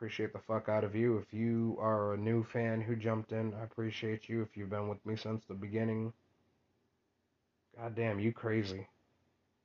appreciate 0.00 0.32
the 0.32 0.38
fuck 0.38 0.70
out 0.70 0.82
of 0.82 0.94
you. 0.94 1.18
If 1.18 1.30
you 1.30 1.76
are 1.78 2.14
a 2.14 2.16
new 2.16 2.42
fan 2.42 2.80
who 2.80 2.96
jumped 2.96 3.32
in, 3.32 3.52
I 3.52 3.64
appreciate 3.64 4.30
you. 4.30 4.40
If 4.40 4.56
you've 4.56 4.70
been 4.70 4.88
with 4.88 5.04
me 5.04 5.14
since 5.14 5.44
the 5.44 5.52
beginning, 5.52 6.14
god 7.76 7.94
damn, 7.94 8.18
you 8.18 8.32
crazy. 8.32 8.88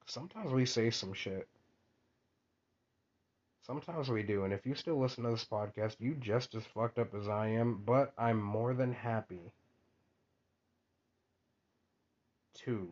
Sometimes 0.08 0.52
we 0.52 0.66
say 0.66 0.90
some 0.90 1.14
shit. 1.14 1.48
Sometimes 3.66 4.10
we 4.10 4.24
do, 4.24 4.44
and 4.44 4.52
if 4.52 4.66
you 4.66 4.76
still 4.76 5.00
listen 5.00 5.24
to 5.24 5.30
this 5.30 5.48
podcast, 5.50 5.96
you 6.00 6.16
just 6.16 6.54
as 6.54 6.66
fucked 6.66 7.00
up 7.00 7.16
as 7.16 7.30
I 7.30 7.48
am, 7.48 7.82
but 7.86 8.12
I'm 8.18 8.42
more 8.42 8.74
than 8.74 8.92
happy 8.92 9.54
to 12.66 12.90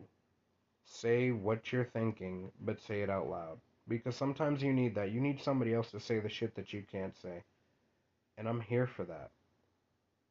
say 0.84 1.30
what 1.30 1.72
you're 1.72 1.84
thinking, 1.84 2.50
but 2.60 2.80
say 2.80 3.02
it 3.02 3.10
out 3.10 3.28
loud. 3.28 3.58
Because 3.88 4.16
sometimes 4.16 4.62
you 4.62 4.72
need 4.72 4.94
that. 4.94 5.10
You 5.10 5.20
need 5.20 5.42
somebody 5.42 5.74
else 5.74 5.90
to 5.90 6.00
say 6.00 6.20
the 6.20 6.28
shit 6.28 6.54
that 6.54 6.72
you 6.72 6.82
can't 6.90 7.16
say. 7.16 7.42
And 8.38 8.48
I'm 8.48 8.60
here 8.60 8.86
for 8.86 9.04
that. 9.04 9.30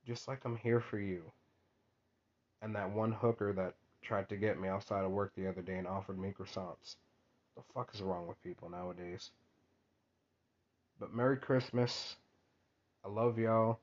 Just 0.05 0.27
like 0.27 0.41
I'm 0.43 0.57
here 0.57 0.79
for 0.81 0.99
you. 0.99 1.23
And 2.61 2.75
that 2.75 2.91
one 2.91 3.11
hooker 3.11 3.53
that 3.53 3.75
tried 4.01 4.29
to 4.29 4.37
get 4.37 4.59
me 4.59 4.67
outside 4.67 5.05
of 5.05 5.11
work 5.11 5.33
the 5.35 5.47
other 5.47 5.61
day 5.61 5.77
and 5.77 5.87
offered 5.87 6.19
me 6.19 6.33
croissants. 6.37 6.95
The 7.55 7.61
fuck 7.73 7.91
is 7.93 8.01
wrong 8.01 8.27
with 8.27 8.41
people 8.43 8.69
nowadays? 8.69 9.31
But 10.99 11.13
Merry 11.13 11.37
Christmas. 11.37 12.15
I 13.05 13.09
love 13.09 13.37
y'all. 13.37 13.79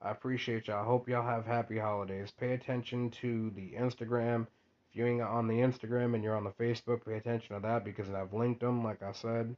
I 0.00 0.10
appreciate 0.10 0.68
y'all. 0.68 0.82
I 0.82 0.86
hope 0.86 1.08
y'all 1.08 1.26
have 1.26 1.44
happy 1.44 1.78
holidays. 1.78 2.30
Pay 2.30 2.52
attention 2.52 3.10
to 3.22 3.50
the 3.50 3.72
Instagram. 3.72 4.46
If 4.90 4.96
you 4.96 5.22
on 5.22 5.48
the 5.48 5.54
Instagram 5.54 6.14
and 6.14 6.24
you're 6.24 6.36
on 6.36 6.44
the 6.44 6.50
Facebook, 6.50 7.04
pay 7.04 7.14
attention 7.14 7.54
to 7.54 7.62
that 7.62 7.84
because 7.84 8.08
I've 8.10 8.32
linked 8.32 8.60
them, 8.60 8.82
like 8.82 9.02
I 9.02 9.12
said. 9.12 9.54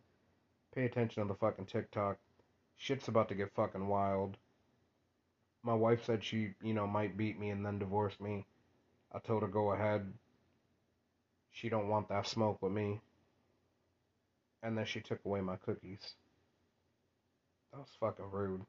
Pay 0.75 0.85
attention 0.85 1.23
to 1.23 1.29
the 1.29 1.38
fucking 1.38 1.66
TikTok. 1.66 2.19
Shit's 2.77 3.09
about 3.09 3.29
to 3.29 3.35
get 3.35 3.55
fucking 3.55 3.87
wild. 3.87 4.37
My 5.62 5.75
wife 5.75 6.05
said 6.05 6.25
she, 6.25 6.55
you 6.62 6.75
know, 6.75 6.87
might 6.87 7.16
beat 7.16 7.38
me 7.38 7.51
and 7.51 7.64
then 7.64 7.79
divorce 7.79 8.19
me. 8.19 8.47
I 9.12 9.19
told 9.19 9.43
her 9.43 9.49
go 9.49 9.73
ahead. 9.73 10.12
She 11.53 11.69
don't 11.69 11.88
want 11.88 12.09
that 12.09 12.27
smoke 12.27 12.62
with 12.62 12.73
me. 12.73 13.01
And 14.62 14.77
then 14.77 14.87
she 14.87 15.01
took 15.01 15.25
away 15.25 15.40
my 15.40 15.57
cookies. 15.57 16.14
That 17.73 17.81
was 17.81 17.88
fucking 17.99 18.31
rude. 18.31 18.62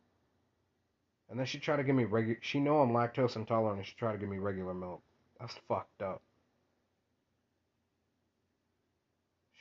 And 1.29 1.39
then 1.39 1.45
she 1.45 1.59
tried 1.59 1.77
to 1.77 1.83
give 1.83 1.95
me 1.95 2.03
regular. 2.03 2.39
She 2.41 2.59
know 2.59 2.81
I'm 2.81 2.91
lactose 2.91 3.35
intolerant, 3.35 3.77
and 3.77 3.85
she 3.85 3.95
tried 3.95 4.13
to 4.13 4.17
give 4.17 4.29
me 4.29 4.37
regular 4.37 4.73
milk. 4.73 5.01
That's 5.39 5.55
fucked 5.67 6.01
up. 6.01 6.21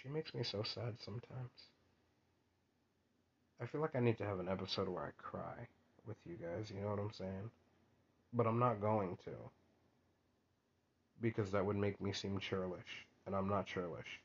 She 0.03 0.09
makes 0.09 0.35
me 0.35 0.43
so 0.43 0.63
sad 0.63 0.95
sometimes. 1.05 1.51
I 3.61 3.67
feel 3.67 3.81
like 3.81 3.95
I 3.95 4.01
need 4.01 4.17
to 4.19 4.25
have 4.25 4.41
an 4.41 4.49
episode 4.49 4.89
where 4.89 5.05
I 5.05 5.11
cry 5.23 5.67
with 6.07 6.17
you 6.25 6.37
guys. 6.37 6.71
You 6.71 6.81
know 6.81 6.89
what 6.89 6.99
I'm 6.99 7.13
saying? 7.13 7.51
But 8.33 8.47
I'm 8.47 8.59
not 8.59 8.81
going 8.81 9.19
to. 9.25 9.33
Because 11.21 11.51
that 11.51 11.65
would 11.65 11.77
make 11.77 12.01
me 12.01 12.13
seem 12.13 12.39
churlish. 12.39 13.07
And 13.27 13.35
I'm 13.35 13.49
not 13.49 13.67
churlish. 13.67 14.21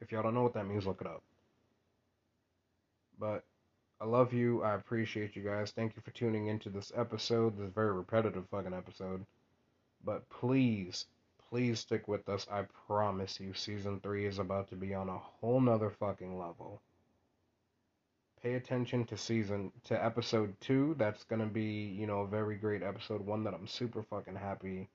If 0.00 0.10
y'all 0.10 0.24
don't 0.24 0.34
know 0.34 0.42
what 0.42 0.54
that 0.54 0.66
means, 0.66 0.86
look 0.86 1.00
it 1.00 1.06
up. 1.06 1.22
But 3.20 3.44
I 4.00 4.04
love 4.04 4.32
you. 4.32 4.64
I 4.64 4.74
appreciate 4.74 5.36
you 5.36 5.42
guys. 5.42 5.70
Thank 5.70 5.94
you 5.94 6.02
for 6.02 6.10
tuning 6.10 6.48
into 6.48 6.70
this 6.70 6.90
episode, 6.96 7.56
this 7.56 7.70
very 7.72 7.92
repetitive 7.92 8.48
fucking 8.50 8.74
episode. 8.74 9.24
But 10.04 10.28
please, 10.28 11.06
please 11.52 11.80
stick 11.80 12.08
with 12.08 12.26
us. 12.30 12.46
I 12.50 12.62
promise 12.86 13.38
you, 13.38 13.52
season 13.52 14.00
three 14.00 14.24
is 14.24 14.38
about 14.38 14.70
to 14.70 14.74
be 14.74 14.94
on 14.94 15.10
a 15.10 15.18
whole 15.18 15.60
nother 15.60 15.90
fucking 15.90 16.38
level. 16.38 16.80
Pay 18.42 18.54
attention 18.54 19.04
to 19.04 19.18
season 19.18 19.70
to 19.84 20.02
episode 20.02 20.58
two. 20.62 20.96
That's 20.98 21.24
gonna 21.24 21.44
be, 21.44 21.94
you 21.94 22.06
know, 22.06 22.20
a 22.20 22.26
very 22.26 22.56
great 22.56 22.82
episode. 22.82 23.20
One 23.20 23.44
that 23.44 23.52
I'm 23.52 23.66
super 23.66 24.02
fucking 24.02 24.34
happy. 24.34 24.88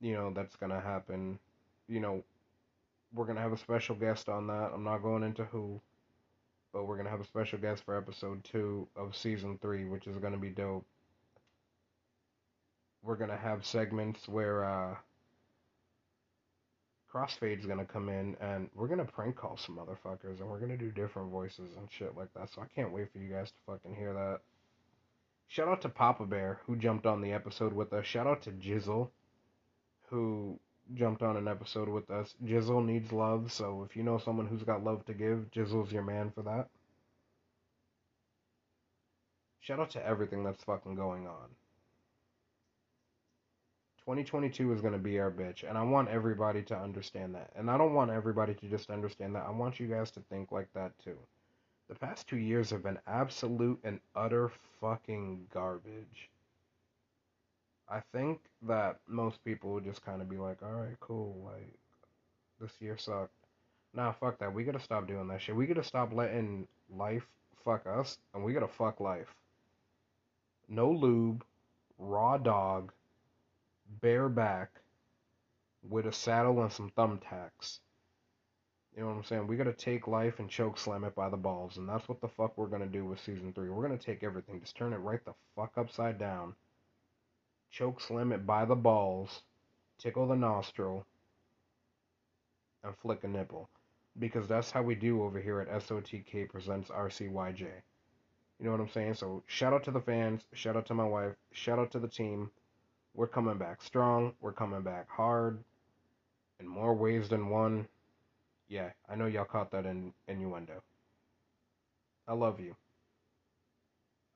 You 0.00 0.14
know, 0.14 0.32
that's 0.34 0.56
gonna 0.56 0.80
happen. 0.80 1.38
You 1.86 2.00
know, 2.00 2.24
we're 3.14 3.26
gonna 3.26 3.40
have 3.40 3.52
a 3.52 3.58
special 3.58 3.94
guest 3.94 4.28
on 4.28 4.48
that. 4.48 4.72
I'm 4.74 4.82
not 4.82 5.04
going 5.04 5.22
into 5.22 5.44
who 5.44 5.80
but 6.72 6.84
we're 6.84 6.96
gonna 6.96 7.10
have 7.10 7.20
a 7.20 7.24
special 7.24 7.60
guest 7.60 7.84
for 7.84 7.96
episode 7.96 8.42
two 8.42 8.88
of 8.96 9.16
season 9.16 9.56
three, 9.62 9.84
which 9.84 10.08
is 10.08 10.18
gonna 10.18 10.36
be 10.36 10.50
dope. 10.50 10.84
We're 13.06 13.16
gonna 13.16 13.36
have 13.36 13.64
segments 13.64 14.26
where 14.26 14.64
uh, 14.64 14.96
Crossfade's 17.08 17.64
gonna 17.64 17.84
come 17.84 18.08
in 18.08 18.36
and 18.40 18.68
we're 18.74 18.88
gonna 18.88 19.04
prank 19.04 19.36
call 19.36 19.56
some 19.56 19.78
motherfuckers 19.78 20.40
and 20.40 20.48
we're 20.48 20.58
gonna 20.58 20.76
do 20.76 20.90
different 20.90 21.30
voices 21.30 21.76
and 21.76 21.88
shit 21.88 22.16
like 22.16 22.34
that. 22.34 22.52
So 22.52 22.62
I 22.62 22.66
can't 22.74 22.92
wait 22.92 23.12
for 23.12 23.18
you 23.18 23.28
guys 23.28 23.52
to 23.52 23.58
fucking 23.64 23.94
hear 23.94 24.12
that. 24.12 24.40
Shout 25.46 25.68
out 25.68 25.82
to 25.82 25.88
Papa 25.88 26.26
Bear 26.26 26.60
who 26.66 26.74
jumped 26.74 27.06
on 27.06 27.20
the 27.20 27.32
episode 27.32 27.72
with 27.72 27.92
us. 27.92 28.04
Shout 28.04 28.26
out 28.26 28.42
to 28.42 28.50
Jizzle 28.50 29.10
who 30.10 30.58
jumped 30.94 31.22
on 31.22 31.36
an 31.36 31.46
episode 31.46 31.88
with 31.88 32.10
us. 32.10 32.34
Jizzle 32.44 32.84
needs 32.84 33.12
love, 33.12 33.52
so 33.52 33.86
if 33.88 33.96
you 33.96 34.02
know 34.02 34.18
someone 34.18 34.46
who's 34.46 34.64
got 34.64 34.82
love 34.82 35.04
to 35.06 35.14
give, 35.14 35.50
Jizzle's 35.54 35.92
your 35.92 36.02
man 36.02 36.32
for 36.34 36.42
that. 36.42 36.68
Shout 39.60 39.80
out 39.80 39.90
to 39.90 40.04
everything 40.04 40.44
that's 40.44 40.64
fucking 40.64 40.96
going 40.96 41.26
on. 41.26 41.48
2022 44.06 44.72
is 44.72 44.80
going 44.80 44.92
to 44.92 45.00
be 45.00 45.18
our 45.18 45.32
bitch, 45.32 45.68
and 45.68 45.76
I 45.76 45.82
want 45.82 46.08
everybody 46.08 46.62
to 46.62 46.78
understand 46.78 47.34
that. 47.34 47.50
And 47.56 47.68
I 47.68 47.76
don't 47.76 47.92
want 47.92 48.12
everybody 48.12 48.54
to 48.54 48.66
just 48.68 48.88
understand 48.88 49.34
that. 49.34 49.44
I 49.44 49.50
want 49.50 49.80
you 49.80 49.88
guys 49.88 50.12
to 50.12 50.20
think 50.30 50.52
like 50.52 50.68
that 50.74 50.96
too. 51.02 51.16
The 51.88 51.96
past 51.96 52.28
two 52.28 52.36
years 52.36 52.70
have 52.70 52.84
been 52.84 53.00
absolute 53.08 53.80
and 53.82 53.98
utter 54.14 54.52
fucking 54.80 55.48
garbage. 55.52 56.30
I 57.88 58.00
think 58.12 58.38
that 58.62 59.00
most 59.08 59.44
people 59.44 59.72
would 59.72 59.84
just 59.84 60.04
kind 60.04 60.22
of 60.22 60.30
be 60.30 60.36
like, 60.36 60.62
all 60.62 60.70
right, 60.70 61.00
cool, 61.00 61.36
like, 61.44 61.74
this 62.60 62.72
year 62.80 62.96
sucked. 62.96 63.32
Nah, 63.92 64.12
fuck 64.12 64.38
that. 64.38 64.54
We 64.54 64.62
gotta 64.62 64.78
stop 64.78 65.08
doing 65.08 65.26
that 65.26 65.42
shit. 65.42 65.56
We 65.56 65.66
gotta 65.66 65.82
stop 65.82 66.12
letting 66.12 66.68
life 66.96 67.26
fuck 67.64 67.84
us, 67.88 68.18
and 68.34 68.44
we 68.44 68.52
gotta 68.52 68.68
fuck 68.68 69.00
life. 69.00 69.34
No 70.68 70.92
lube, 70.92 71.44
raw 71.98 72.38
dog, 72.38 72.92
bareback, 74.00 74.70
with 75.88 76.06
a 76.06 76.12
saddle 76.12 76.62
and 76.62 76.72
some 76.72 76.90
thumbtacks. 76.96 77.78
You 78.94 79.02
know 79.02 79.08
what 79.08 79.16
I'm 79.16 79.24
saying? 79.24 79.46
We 79.46 79.56
gotta 79.56 79.72
take 79.72 80.06
life 80.06 80.38
and 80.38 80.48
choke 80.48 80.78
slam 80.78 81.04
it 81.04 81.14
by 81.14 81.28
the 81.28 81.36
balls, 81.36 81.76
and 81.76 81.88
that's 81.88 82.08
what 82.08 82.20
the 82.20 82.28
fuck 82.28 82.56
we're 82.56 82.66
gonna 82.66 82.86
do 82.86 83.04
with 83.04 83.20
season 83.20 83.52
three. 83.52 83.68
We're 83.68 83.86
gonna 83.86 83.98
take 83.98 84.22
everything, 84.22 84.60
just 84.60 84.76
turn 84.76 84.92
it 84.92 84.98
right 84.98 85.24
the 85.24 85.34
fuck 85.54 85.72
upside 85.76 86.18
down 86.18 86.54
choke 87.70 88.00
slam 88.00 88.32
it 88.32 88.46
by 88.46 88.64
the 88.64 88.74
balls, 88.74 89.42
tickle 89.98 90.26
the 90.26 90.34
nostril, 90.34 91.04
and 92.82 92.96
flick 92.96 93.24
a 93.24 93.28
nipple. 93.28 93.68
Because 94.18 94.48
that's 94.48 94.70
how 94.70 94.82
we 94.82 94.94
do 94.94 95.22
over 95.22 95.38
here 95.38 95.60
at 95.60 95.68
SOTK 95.68 96.48
Presents 96.48 96.88
RCYJ. 96.88 97.68
You 98.58 98.64
know 98.64 98.70
what 98.70 98.80
I'm 98.80 98.88
saying? 98.88 99.14
So 99.14 99.42
shout 99.46 99.74
out 99.74 99.84
to 99.84 99.90
the 99.90 100.00
fans, 100.00 100.46
shout 100.54 100.76
out 100.76 100.86
to 100.86 100.94
my 100.94 101.04
wife, 101.04 101.34
shout 101.52 101.78
out 101.78 101.90
to 101.92 101.98
the 101.98 102.08
team. 102.08 102.50
We're 103.16 103.26
coming 103.26 103.56
back 103.56 103.82
strong, 103.82 104.34
we're 104.42 104.52
coming 104.52 104.82
back 104.82 105.08
hard, 105.08 105.58
in 106.60 106.68
more 106.68 106.94
ways 106.94 107.30
than 107.30 107.48
one. 107.48 107.88
Yeah, 108.68 108.90
I 109.08 109.14
know 109.14 109.24
y'all 109.24 109.46
caught 109.46 109.70
that 109.70 109.86
in 109.86 110.12
innuendo. 110.28 110.82
I 112.28 112.34
love 112.34 112.60
you. 112.60 112.76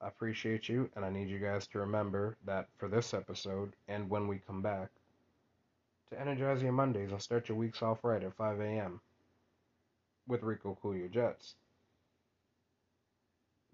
I 0.01 0.07
appreciate 0.07 0.67
you, 0.67 0.89
and 0.95 1.05
I 1.05 1.11
need 1.11 1.29
you 1.29 1.37
guys 1.37 1.67
to 1.67 1.77
remember 1.77 2.37
that 2.47 2.69
for 2.77 2.87
this 2.87 3.13
episode 3.13 3.73
and 3.87 4.09
when 4.09 4.27
we 4.27 4.39
come 4.39 4.63
back, 4.63 4.89
to 6.09 6.19
energize 6.19 6.63
your 6.63 6.71
Mondays 6.71 7.11
and 7.11 7.21
start 7.21 7.49
your 7.49 7.59
weeks 7.59 7.83
off 7.83 8.03
right 8.03 8.23
at 8.23 8.35
5 8.35 8.61
a.m. 8.61 8.99
with 10.27 10.41
Rico 10.41 10.75
Cool 10.81 10.95
Your 10.95 11.07
Jets. 11.07 11.53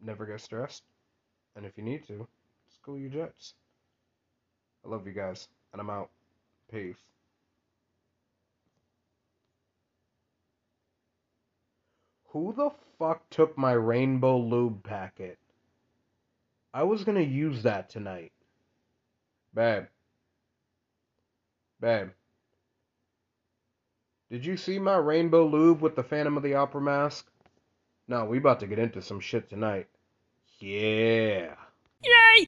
Never 0.01 0.25
get 0.25 0.41
stressed, 0.41 0.83
and 1.55 1.65
if 1.65 1.77
you 1.77 1.83
need 1.83 2.05
to, 2.07 2.27
just 2.67 2.81
cool 2.83 2.99
your 2.99 3.09
jets. 3.09 3.53
I 4.87 4.89
love 4.89 5.05
you 5.05 5.13
guys, 5.13 5.49
and 5.73 5.81
I'm 5.81 5.89
out. 5.89 6.09
Peace. 6.71 6.95
Who 12.29 12.53
the 12.55 12.69
fuck 12.97 13.29
took 13.29 13.57
my 13.57 13.73
rainbow 13.73 14.37
lube 14.37 14.83
packet? 14.83 15.37
I 16.73 16.83
was 16.83 17.03
gonna 17.03 17.21
use 17.21 17.63
that 17.63 17.89
tonight. 17.89 18.31
Babe. 19.53 19.85
Babe. 21.81 22.09
Did 24.29 24.45
you 24.45 24.55
see 24.55 24.77
my 24.77 24.97
rainbow 24.97 25.45
lube 25.47 25.81
with 25.81 25.95
the 25.95 26.03
Phantom 26.03 26.37
of 26.37 26.43
the 26.43 26.55
Opera 26.55 26.81
mask? 26.81 27.27
No, 28.07 28.25
we 28.25 28.37
about 28.37 28.59
to 28.61 28.67
get 28.67 28.79
into 28.79 29.01
some 29.01 29.19
shit 29.19 29.49
tonight. 29.49 29.87
Yeah. 30.59 31.55
Yay! 32.03 32.46